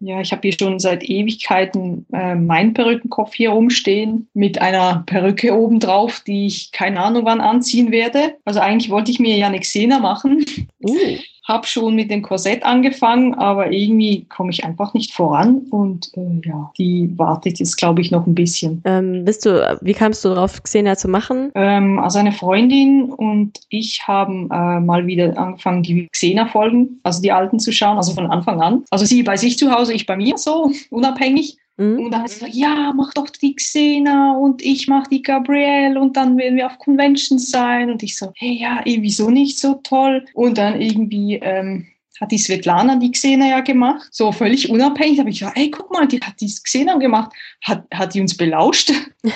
[0.00, 5.54] Ja, ich habe hier schon seit Ewigkeiten äh, meinen Perückenkopf hier rumstehen mit einer Perücke
[5.54, 8.36] obendrauf, die ich keine Ahnung wann anziehen werde.
[8.44, 10.44] Also eigentlich wollte ich mir ja eine Xena machen.
[10.82, 11.18] Uh.
[11.48, 16.46] Habe schon mit dem Korsett angefangen, aber irgendwie komme ich einfach nicht voran und äh,
[16.46, 18.82] ja, die wartet jetzt, glaube ich, noch ein bisschen.
[18.84, 21.50] Ähm, bist du, wie kamst du darauf, Xena zu machen?
[21.54, 27.32] Ähm, also eine Freundin und ich haben äh, mal wieder angefangen, die Xena-Folgen, also die
[27.32, 28.84] alten zu schauen, also von Anfang an.
[28.90, 31.56] Also sie bei sich zu Hause, ich bei mir so, unabhängig.
[31.78, 32.06] Mhm.
[32.06, 36.16] Und dann sie gesagt, ja, mach doch die Xena und ich mach die Gabrielle und
[36.16, 37.90] dann werden wir auf Conventions sein.
[37.90, 40.26] Und ich so, hey, ja, eh, wieso nicht so toll?
[40.34, 41.86] Und dann irgendwie ähm,
[42.20, 45.16] hat die Svetlana die Xena ja gemacht, so völlig unabhängig.
[45.16, 47.32] Da habe ich gesagt, ey, guck mal, die hat die Xena gemacht.
[47.62, 48.92] Hat, hat die uns belauscht?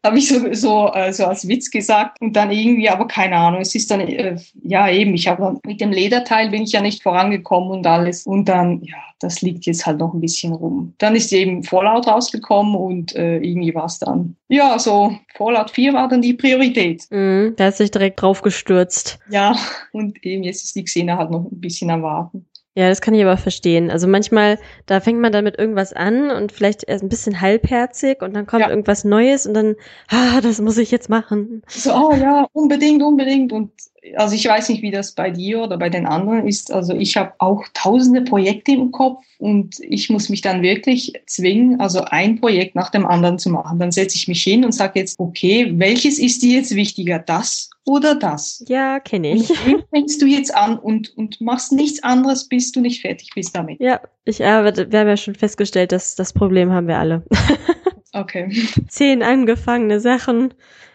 [0.04, 2.20] habe ich so, so, äh, so als Witz gesagt.
[2.20, 5.80] Und dann irgendwie, aber keine Ahnung, es ist dann, äh, ja eben, ich habe mit
[5.80, 8.26] dem Lederteil bin ich ja nicht vorangekommen und alles.
[8.26, 10.94] Und dann, ja, das liegt jetzt halt noch ein bisschen rum.
[10.98, 15.92] Dann ist eben Fallout rausgekommen und äh, irgendwie war es dann, ja, so Fallout 4
[15.92, 17.06] war dann die Priorität.
[17.10, 19.18] Mhm, da hat sich direkt drauf gestürzt.
[19.30, 19.56] Ja,
[19.92, 22.46] und eben jetzt ist die Xena halt noch ein bisschen am Warten.
[22.76, 23.90] Ja, das kann ich aber verstehen.
[23.90, 28.22] Also manchmal, da fängt man dann mit irgendwas an und vielleicht erst ein bisschen halbherzig
[28.22, 28.70] und dann kommt ja.
[28.70, 29.74] irgendwas Neues und dann,
[30.08, 31.62] ah, das muss ich jetzt machen.
[31.66, 33.52] So, oh ja, unbedingt, unbedingt.
[33.52, 33.72] Und
[34.16, 36.72] also ich weiß nicht, wie das bei dir oder bei den anderen ist.
[36.72, 41.80] Also ich habe auch tausende Projekte im Kopf und ich muss mich dann wirklich zwingen,
[41.80, 43.78] also ein Projekt nach dem anderen zu machen.
[43.78, 47.70] Dann setze ich mich hin und sage jetzt, okay, welches ist dir jetzt wichtiger, das
[47.84, 48.64] oder das?
[48.68, 49.50] Ja, kenne ich.
[49.50, 53.54] Und fängst du jetzt an und, und machst nichts anderes, bis du nicht fertig bist
[53.54, 53.80] damit.
[53.80, 57.22] Ja, ich, äh, wir haben ja schon festgestellt, dass das Problem haben wir alle.
[58.12, 58.50] okay.
[58.88, 60.54] Zehn angefangene Sachen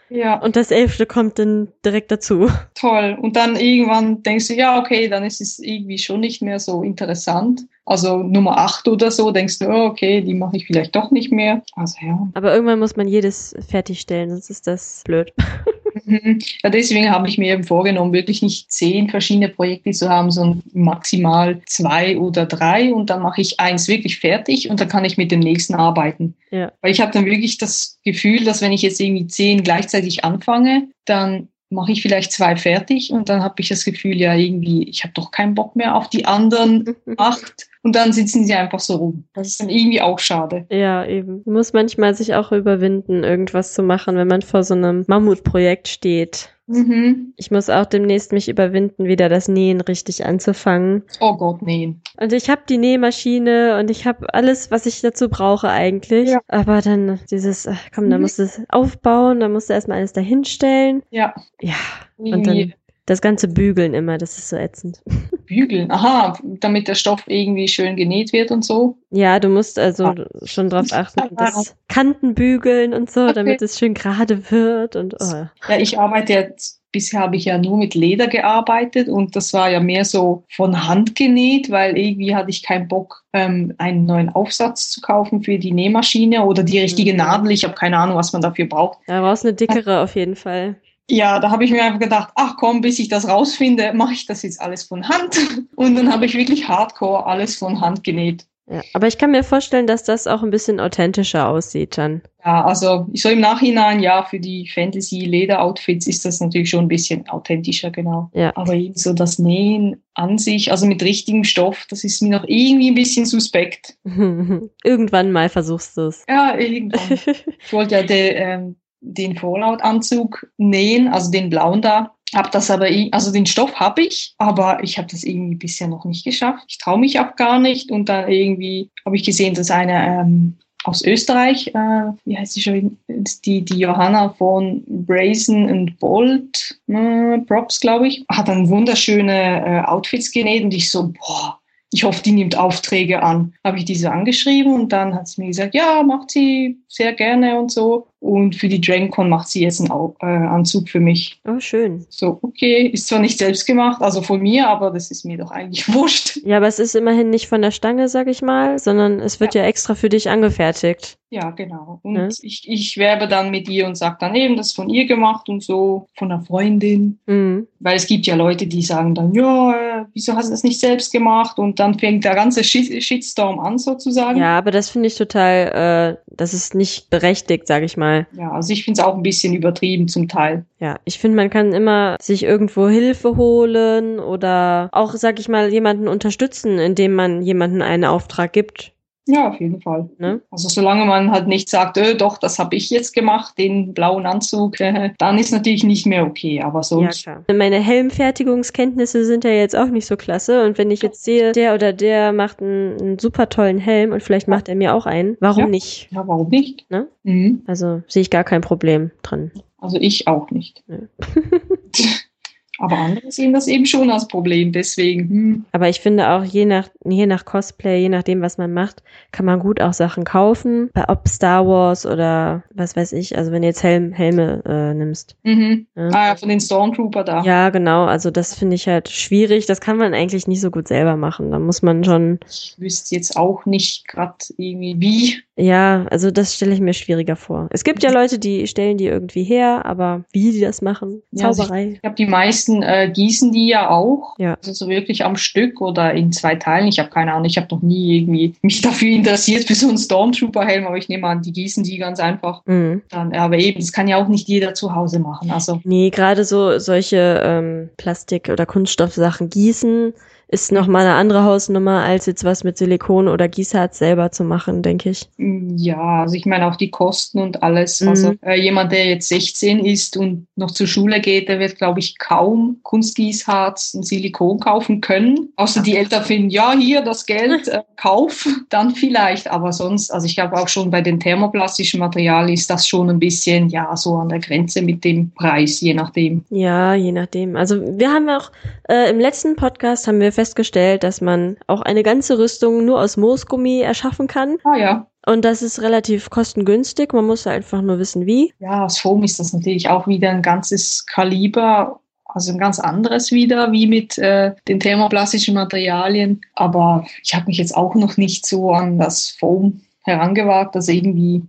[0.09, 0.39] ja.
[0.39, 2.49] Und das elfte kommt dann direkt dazu.
[2.75, 3.17] Toll.
[3.21, 6.83] Und dann irgendwann denkst du, ja, okay, dann ist es irgendwie schon nicht mehr so
[6.83, 7.61] interessant.
[7.85, 11.31] Also Nummer acht oder so, denkst du, oh, okay, die mache ich vielleicht doch nicht
[11.31, 11.61] mehr.
[11.75, 12.27] Also ja.
[12.33, 15.33] Aber irgendwann muss man jedes fertigstellen, sonst ist das blöd.
[16.05, 16.39] Mhm.
[16.63, 20.63] Ja, deswegen habe ich mir eben vorgenommen, wirklich nicht zehn verschiedene Projekte zu haben, sondern
[20.73, 25.17] maximal zwei oder drei und dann mache ich eins wirklich fertig und dann kann ich
[25.17, 26.35] mit dem nächsten arbeiten.
[26.51, 26.71] Ja.
[26.81, 30.87] Weil ich habe dann wirklich das Gefühl, dass wenn ich jetzt irgendwie zehn gleichzeitig anfange,
[31.05, 35.03] dann mache ich vielleicht zwei fertig und dann habe ich das Gefühl, ja, irgendwie, ich
[35.03, 38.95] habe doch keinen Bock mehr auf die anderen acht und dann sitzen sie einfach so
[38.95, 39.24] rum.
[39.34, 40.66] Das ist dann irgendwie auch schade.
[40.72, 41.41] Ja, eben.
[41.45, 45.88] Man muss manchmal sich auch überwinden, irgendwas zu machen, wenn man vor so einem Mammutprojekt
[45.88, 46.54] steht.
[46.68, 47.34] Mhm.
[47.36, 51.03] Ich muss auch demnächst mich überwinden, wieder das Nähen richtig anzufangen.
[51.20, 52.01] Oh Gott, nähen.
[52.20, 56.30] Und ich habe die Nähmaschine und ich habe alles, was ich dazu brauche eigentlich.
[56.30, 56.39] Ja.
[56.47, 58.24] Aber dann dieses, ach, komm, da mhm.
[58.24, 61.03] musst du es aufbauen, da musst du erstmal alles dahinstellen.
[61.11, 61.36] Ja.
[61.61, 61.76] Ja.
[62.18, 62.74] Und dann
[63.05, 65.01] das ganze Bügeln immer, das ist so ätzend.
[65.45, 68.97] Bügeln, aha, damit der Stoff irgendwie schön genäht wird und so.
[69.11, 70.25] Ja, du musst also ah.
[70.43, 73.33] schon drauf achten, das Kanten bügeln und so, okay.
[73.33, 75.47] damit es schön gerade wird und oh.
[75.69, 79.69] Ja, ich arbeite jetzt bisher habe ich ja nur mit Leder gearbeitet und das war
[79.69, 84.29] ja mehr so von Hand genäht, weil irgendwie hatte ich keinen Bock, ähm, einen neuen
[84.29, 87.17] Aufsatz zu kaufen für die Nähmaschine oder die richtige mhm.
[87.17, 87.51] Nadel.
[87.51, 88.99] Ich habe keine Ahnung, was man dafür braucht.
[89.07, 90.77] Da brauchst eine dickere auf jeden Fall.
[91.09, 94.25] Ja, da habe ich mir einfach gedacht, ach komm, bis ich das rausfinde, mache ich
[94.25, 95.37] das jetzt alles von Hand.
[95.75, 98.45] Und dann habe ich wirklich hardcore alles von Hand genäht.
[98.67, 102.23] Ja, aber ich kann mir vorstellen, dass das auch ein bisschen authentischer aussieht dann.
[102.43, 107.29] Ja, also so im Nachhinein, ja, für die Fantasy-Leder-Outfits ist das natürlich schon ein bisschen
[107.29, 108.31] authentischer, genau.
[108.33, 108.51] Ja.
[108.55, 112.45] Aber eben so das Nähen an sich, also mit richtigem Stoff, das ist mir noch
[112.47, 113.97] irgendwie ein bisschen suspekt.
[114.83, 116.25] irgendwann mal versuchst du es.
[116.27, 117.19] Ja, irgendwann.
[117.63, 122.11] ich wollte ja de, ähm, den Fallout-Anzug nähen, also den blauen da.
[122.33, 126.05] Hab das aber, also den Stoff habe ich, aber ich habe das irgendwie bisher noch
[126.05, 126.65] nicht geschafft.
[126.67, 130.57] Ich traue mich auch gar nicht und dann irgendwie habe ich gesehen, dass eine ähm,
[130.85, 137.39] aus Österreich, äh, wie heißt sie schon, die, die Johanna von Brazen and Bold, äh,
[137.39, 141.59] Props, glaube ich, hat dann wunderschöne äh, Outfits genäht und ich so, boah,
[141.91, 143.53] ich hoffe, die nimmt Aufträge an.
[143.63, 147.57] Habe ich diese angeschrieben und dann hat sie mir gesagt, ja, macht sie sehr gerne
[147.57, 148.07] und so.
[148.26, 151.39] Und für die DragonCon macht sie jetzt einen äh, Anzug für mich.
[151.47, 152.07] Oh, schön.
[152.09, 155.51] So, okay, ist zwar nicht selbst gemacht, also von mir, aber das ist mir doch
[155.51, 156.38] eigentlich wurscht.
[156.43, 159.53] Ja, aber es ist immerhin nicht von der Stange, sag ich mal, sondern es wird
[159.53, 161.19] ja, ja extra für dich angefertigt.
[161.30, 161.99] Ja, genau.
[162.01, 162.28] Und ja.
[162.41, 165.49] ich, ich werbe dann mit ihr und sage dann eben, das ist von ihr gemacht
[165.49, 167.19] und so, von einer Freundin.
[167.26, 167.67] Mhm.
[167.80, 170.80] Weil es gibt ja Leute, die sagen dann, ja, äh, wieso hast du das nicht
[170.80, 171.59] selbst gemacht?
[171.59, 174.39] Und dann fängt der ganze Shitstorm an sozusagen.
[174.39, 178.28] Ja, aber das finde ich total, äh, das ist nicht berechtigt, sag ich mal mal.
[178.38, 180.66] Ja, also ich finde es auch ein bisschen übertrieben zum Teil.
[180.80, 185.72] Ja, ich finde, man kann immer sich irgendwo Hilfe holen oder auch, sag ich mal,
[185.72, 188.94] jemanden unterstützen, indem man jemanden einen Auftrag gibt.
[189.28, 190.07] Ja, auf jeden Fall.
[190.19, 190.41] Ne?
[190.51, 194.26] Also solange man halt nicht sagt, äh, doch, das habe ich jetzt gemacht, den blauen
[194.28, 196.61] Anzug, äh, dann ist natürlich nicht mehr okay.
[196.61, 197.43] Aber Ja, sonst, klar.
[197.51, 200.63] Meine Helmfertigungskenntnisse sind ja jetzt auch nicht so klasse.
[200.65, 204.21] Und wenn ich jetzt sehe, der oder der macht einen, einen super tollen Helm und
[204.21, 205.69] vielleicht macht er mir auch einen, warum Ja.
[205.69, 206.07] nicht?
[206.11, 206.89] ja, warum nicht?
[206.91, 207.07] Ne?
[207.23, 207.63] Mhm.
[207.65, 209.51] Also sehe ich gar kein Problem dran.
[209.80, 210.84] Also ich auch nicht.
[210.88, 211.07] Nö.
[212.80, 214.71] Aber andere sehen das eben schon als Problem.
[214.71, 218.73] Deswegen, hm, Aber ich finde auch, je nach, je nach Cosplay, je nachdem, was man
[218.73, 219.01] macht,
[219.32, 220.89] kann man gut auch Sachen kaufen.
[220.93, 224.93] Bei ob Star Wars oder was weiß ich, also wenn du jetzt Helm, Helme äh,
[224.93, 225.36] nimmst.
[225.43, 225.88] mhm.
[225.95, 226.09] Ja.
[226.09, 227.43] Ah, ja, von den Stormtrooper da.
[227.43, 228.05] Ja, genau.
[228.05, 229.65] Also das finde ich halt schwierig.
[229.65, 231.51] Das kann man eigentlich nicht so gut selber machen.
[231.51, 235.36] Da muss man schon, Ich wüsste jetzt auch nicht gerade irgendwie wie.
[235.63, 237.67] ja, also das stelle ich mir schwieriger vor.
[237.71, 241.47] Es gibt ja Leute, die stellen die irgendwie her, aber wie die das machen, Ja,
[241.47, 241.91] also Zauberei.
[241.93, 244.36] Ich glaube, die meisten äh, gießen die ja auch.
[244.38, 244.55] Ja.
[244.55, 246.88] Also so wirklich am Stück oder in zwei Teilen.
[246.88, 249.97] Ich habe keine Ahnung, ich habe noch nie irgendwie mich dafür interessiert für so einen
[249.97, 252.61] Stormtrooper-Helm, aber ich nehme an, die gießen die ganz einfach.
[252.66, 253.01] Mhm.
[253.09, 255.51] Dann, aber eben, das kann ja auch nicht jeder zu Hause machen.
[255.51, 260.13] Also Nee, gerade so solche ähm, Plastik- oder Kunststoffsachen gießen
[260.55, 264.45] ist noch mal eine andere Hausnummer, als jetzt was mit Silikon oder Gießharz selber zu
[264.45, 265.27] machen, denke ich.
[265.37, 267.99] ja, also ich meine auch die Kosten und alles.
[267.99, 268.07] Mhm.
[268.07, 271.99] Also äh, jemand, der jetzt 16 ist und noch zur Schule geht, der wird, glaube
[271.99, 275.49] ich, kaum Kunstgießharz und Silikon kaufen können.
[275.57, 279.51] Außer die Eltern finden, ja, hier das Geld, äh, kauf, dann vielleicht.
[279.51, 283.19] Aber sonst, also ich glaube auch schon bei den thermoplastischen Materialien ist das schon ein
[283.19, 286.45] bisschen, ja, so an der Grenze mit dem Preis, je nachdem.
[286.49, 287.57] Ja, je nachdem.
[287.57, 288.51] Also wir haben auch
[288.87, 293.17] äh, im letzten Podcast haben wir festgestellt, dass man auch eine ganze Rüstung nur aus
[293.17, 294.57] Moosgummi erschaffen kann.
[294.63, 295.07] Ah ja.
[295.25, 297.13] Und das ist relativ kostengünstig.
[297.13, 298.53] Man muss einfach nur wissen, wie.
[298.59, 303.31] Ja, aus Foam ist das natürlich auch wieder ein ganzes Kaliber, also ein ganz anderes
[303.31, 306.41] wieder, wie mit äh, den thermoplastischen Materialien.
[306.53, 311.41] Aber ich habe mich jetzt auch noch nicht so an das Foam herangewagt, also irgendwie,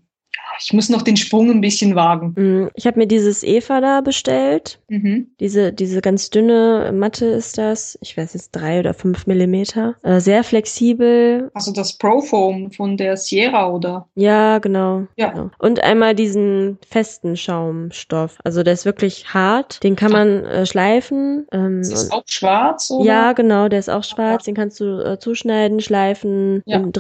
[0.61, 2.35] ich muss noch den Sprung ein bisschen wagen.
[2.37, 4.79] Mm, Ich habe mir dieses Eva da bestellt.
[4.89, 5.29] Mhm.
[5.41, 7.99] Diese, diese ganz dünne Matte ist das.
[8.01, 9.95] Ich weiß jetzt drei oder fünf Millimeter.
[10.03, 11.51] Äh, sehr flexibel.
[11.55, 14.09] Also das Pro-Foam von der Sierra, oder?
[14.15, 15.07] Ja, genau.
[15.17, 15.31] Ja.
[15.31, 15.51] genau.
[15.59, 18.39] Und einmal diesen festen Schaumstoff.
[18.45, 19.83] Also der ist wirklich hart.
[19.83, 21.47] Den kann man äh, schleifen.
[21.53, 23.05] Ähm, Ist das auch schwarz, oder?
[23.07, 24.45] ja, genau, der ist auch schwarz.
[24.45, 26.79] Den kannst du äh, zuschneiden, schleifen, Ja.
[26.79, 26.93] im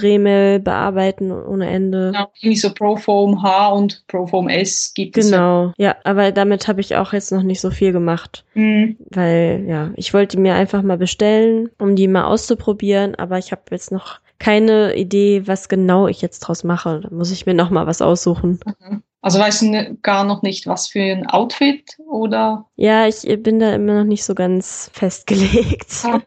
[0.62, 2.12] bearbeiten ohne Ende.
[2.12, 5.30] Genau, irgendwie so Pro-Foam H und Pro-Foam S gibt es.
[5.30, 5.36] ja.
[5.36, 8.96] Genau, ja, aber damit habe ich auch jetzt noch nicht so viel gemacht, Mhm.
[9.10, 13.62] weil ja, ich wollte mir einfach mal bestellen, um die mal auszuprobieren, aber ich habe
[13.70, 17.00] jetzt noch keine Idee, was genau ich jetzt draus mache.
[17.02, 18.60] Da muss ich mir noch mal was aussuchen.
[18.80, 19.02] Mhm.
[19.26, 22.64] Also weißt du ne- gar noch nicht, was für ein Outfit oder?
[22.76, 25.88] Ja, ich bin da immer noch nicht so ganz festgelegt.
[26.04, 26.20] Ah,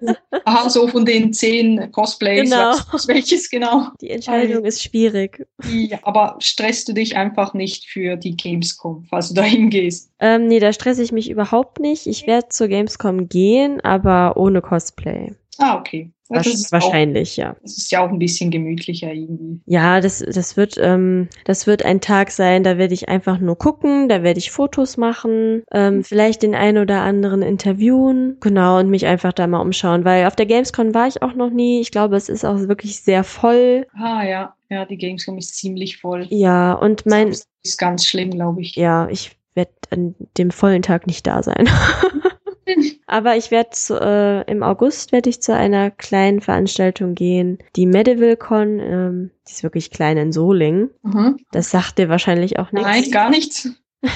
[0.44, 2.50] Aha, so von den zehn Cosplays.
[2.50, 2.74] Genau.
[2.76, 3.88] du, welches genau?
[4.02, 5.48] Die Entscheidung ist schwierig.
[5.72, 10.12] Ja, aber stresst du dich einfach nicht für die Gamescom, falls du da hingehst?
[10.20, 12.06] Ähm, nee, da stresse ich mich überhaupt nicht.
[12.06, 15.32] Ich werde zur Gamescom gehen, aber ohne Cosplay.
[15.58, 16.12] Ah, okay.
[16.30, 17.56] Das, ist auch, wahrscheinlich, ja.
[17.62, 19.62] das ist ja auch ein bisschen gemütlicher irgendwie.
[19.66, 23.58] Ja, das, das wird, ähm, das wird ein Tag sein, da werde ich einfach nur
[23.58, 28.90] gucken, da werde ich Fotos machen, ähm, vielleicht den einen oder anderen interviewen, genau, und
[28.90, 31.82] mich einfach da mal umschauen, weil auf der Gamescom war ich auch noch nie.
[31.82, 33.88] Ich glaube, es ist auch wirklich sehr voll.
[33.94, 36.28] Ah ja, ja, die Gamescom ist ziemlich voll.
[36.30, 38.76] Ja, und mein, Das ist ganz schlimm, glaube ich.
[38.76, 41.68] ja, ich werde an dem vollen Tag nicht da sein.
[43.08, 43.70] Aber ich werde
[44.46, 49.52] äh, im August werde ich zu einer kleinen Veranstaltung gehen, die Medieval Con, ähm, die
[49.54, 50.90] ist wirklich klein in Solingen.
[51.04, 51.38] Mhm.
[51.52, 52.88] Das sagt dir wahrscheinlich auch nichts.
[52.88, 53.70] Nein, gar nichts.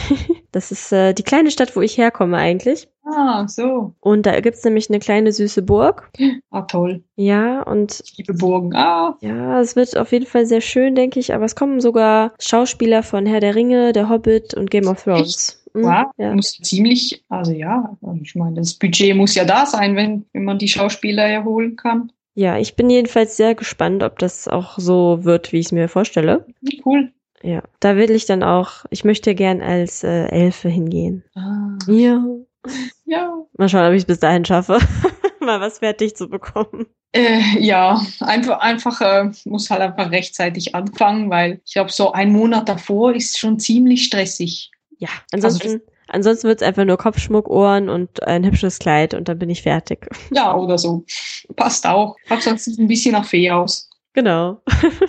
[0.54, 2.88] Das ist äh, die kleine Stadt, wo ich herkomme eigentlich.
[3.04, 3.95] Ah, so.
[3.99, 6.12] Und da gibt's nämlich eine kleine süße Burg.
[6.51, 7.04] Ah, toll.
[7.16, 8.76] Ja, und Ich liebe Burgen.
[8.76, 11.34] Ah, ja, es wird auf jeden Fall sehr schön, denke ich.
[11.34, 15.62] Aber es kommen sogar Schauspieler von Herr der Ringe, Der Hobbit und Game of Thrones.
[15.62, 16.06] Mhm, wow.
[16.18, 16.34] ja.
[16.34, 20.58] Muss ziemlich, also ja, ich meine, das Budget muss ja da sein, wenn, wenn man
[20.58, 22.12] die Schauspieler erholen kann.
[22.36, 25.88] ja, ich bin jedenfalls sehr gespannt, ob das auch so wird, wie ich es mir
[25.90, 26.46] vorstelle.
[26.86, 27.12] Cool.
[27.42, 31.24] Ja, da will ich dann auch, ich möchte gern als äh, Elfe hingehen.
[31.36, 32.24] Ah, Ja.
[33.06, 33.34] ja.
[33.58, 34.80] Mal schauen, ob ich bis dahin schaffe,
[35.42, 36.86] mal was fertig zu bekommen.
[37.12, 42.32] Äh, ja, einfach, einfach äh, muss halt einfach rechtzeitig anfangen, weil ich glaube, so ein
[42.32, 44.72] Monat davor ist schon ziemlich stressig.
[44.98, 49.50] Ja, ansonsten, ansonsten wird's einfach nur Kopfschmuck, Ohren und ein hübsches Kleid und dann bin
[49.50, 50.08] ich fertig.
[50.32, 51.06] Ja, oder so.
[51.56, 52.16] Passt auch.
[52.30, 53.89] Hauptsache sieht ein bisschen nach Fee aus.
[54.14, 54.62] Genau.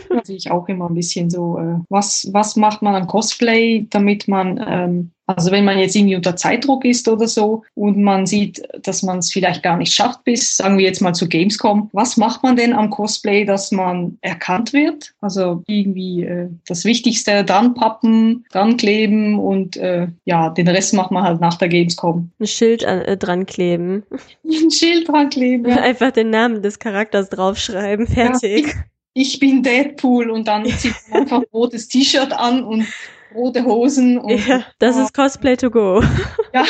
[0.08, 3.86] Da sehe ich auch immer ein bisschen so, äh, was, was macht man an Cosplay,
[3.90, 8.26] damit man ähm, Also wenn man jetzt irgendwie unter Zeitdruck ist oder so und man
[8.26, 11.88] sieht, dass man es vielleicht gar nicht schafft bis, sagen wir jetzt mal zu Gamescom,
[11.92, 15.14] was macht man denn am Cosplay, dass man erkannt wird?
[15.20, 21.10] Also irgendwie äh, das Wichtigste, dann pappen, dran kleben und äh, ja, den Rest macht
[21.10, 22.30] man halt nach der Gamescom.
[22.38, 24.02] Ein Schild an, äh, dran kleben.
[24.44, 25.70] Ein Schild dran kleben.
[25.70, 25.76] Ja.
[25.76, 28.66] Einfach den Namen des Charakters draufschreiben, fertig.
[28.66, 28.74] Ja,
[29.14, 32.86] ich, ich bin Deadpool und dann zieht man einfach ein rotes T-Shirt an und
[33.34, 34.18] rote Hosen.
[34.18, 36.02] Und, ja, das ist Cosplay to go.
[36.54, 36.64] Ja,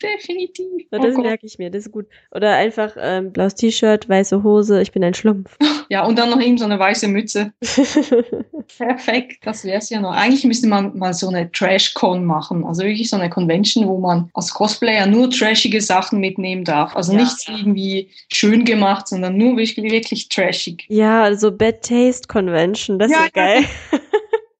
[0.00, 0.86] definitiv.
[0.92, 2.06] So, das oh merke ich mir, das ist gut.
[2.30, 5.56] Oder einfach ähm, blaues T-Shirt, weiße Hose, ich bin ein Schlumpf.
[5.88, 7.52] Ja, und dann noch eben so eine weiße Mütze.
[8.76, 10.10] Perfekt, das wäre es ja noch.
[10.10, 12.64] Eigentlich müsste man mal so eine Trash-Con machen.
[12.64, 16.96] Also wirklich so eine Convention, wo man als Cosplayer nur trashige Sachen mitnehmen darf.
[16.96, 17.20] Also ja.
[17.20, 20.84] nichts irgendwie schön gemacht, sondern nur wirklich, wirklich trashig.
[20.88, 23.64] Ja, also Bad Taste Convention, das ja, wäre geil.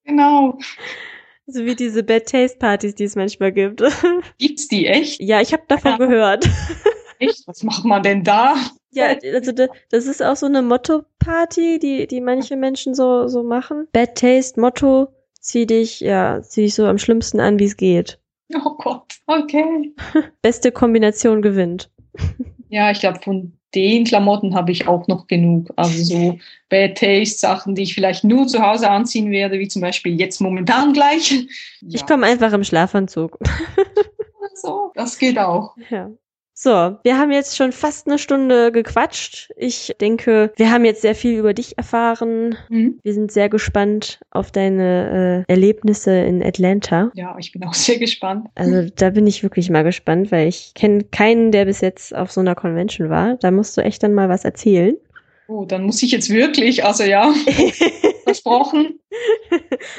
[0.05, 0.57] Genau.
[1.47, 3.83] So wie diese Bad Taste Partys, die es manchmal gibt.
[4.39, 5.21] Gibt's die echt?
[5.21, 5.97] Ja, ich habe davon ja.
[5.99, 6.49] gehört.
[7.19, 7.47] Echt?
[7.47, 8.57] Was macht man denn da?
[8.91, 13.89] Ja, also das ist auch so eine Motto-Party, die, die manche Menschen so, so machen.
[13.93, 15.09] Bad Taste, Motto,
[15.41, 18.19] zieh dich, ja, zieh dich so am schlimmsten an, wie es geht.
[18.55, 19.95] Oh Gott, okay.
[20.43, 21.91] Beste Kombination gewinnt.
[22.69, 25.73] Ja, ich glaube, von den Klamotten habe ich auch noch genug.
[25.77, 26.39] Also so
[26.71, 30.41] Bad Taste Sachen, die ich vielleicht nur zu Hause anziehen werde, wie zum Beispiel jetzt
[30.41, 31.31] momentan gleich.
[31.31, 31.47] Ja.
[31.93, 33.39] Ich komme einfach im Schlafanzug.
[34.55, 35.77] so, das geht auch.
[35.91, 36.11] Ja.
[36.59, 39.53] So, wir haben jetzt schon fast eine Stunde gequatscht.
[39.59, 42.57] Ich denke, wir haben jetzt sehr viel über dich erfahren.
[42.71, 42.99] Mhm.
[43.03, 47.11] Wir sind sehr gespannt auf deine äh, Erlebnisse in Atlanta.
[47.13, 48.49] Ja, ich bin auch sehr gespannt.
[48.55, 52.33] Also da bin ich wirklich mal gespannt, weil ich kenne keinen, der bis jetzt auf
[52.33, 53.37] so einer Convention war.
[53.37, 54.97] Da musst du echt dann mal was erzählen.
[55.49, 57.33] Oh, dann muss ich jetzt wirklich, also ja.
[58.27, 58.99] versprochen.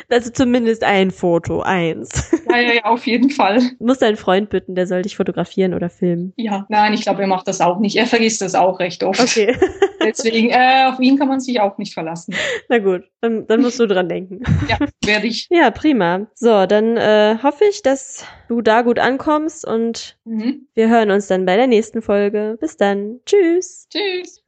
[0.10, 2.32] Also zumindest ein Foto, eins.
[2.50, 3.60] Ja, ja, ja, auf jeden Fall.
[3.80, 6.34] Du musst deinen Freund bitten, der soll dich fotografieren oder filmen.
[6.36, 7.95] Ja, nein, ich glaube, er macht das auch nicht.
[7.95, 9.20] Er vergisst das auch recht oft.
[9.22, 9.56] Okay.
[10.04, 12.36] Deswegen, äh, auf ihn kann man sich auch nicht verlassen.
[12.70, 14.41] Na gut, dann, dann musst du dran denken.
[14.68, 15.48] Ja, werde ich.
[15.50, 16.28] Ja, prima.
[16.36, 20.68] So, dann äh, hoffe ich, dass du da gut ankommst und mhm.
[20.76, 22.58] wir hören uns dann bei der nächsten Folge.
[22.60, 23.20] Bis dann.
[23.26, 23.88] Tschüss.
[23.89, 24.43] Tschüss.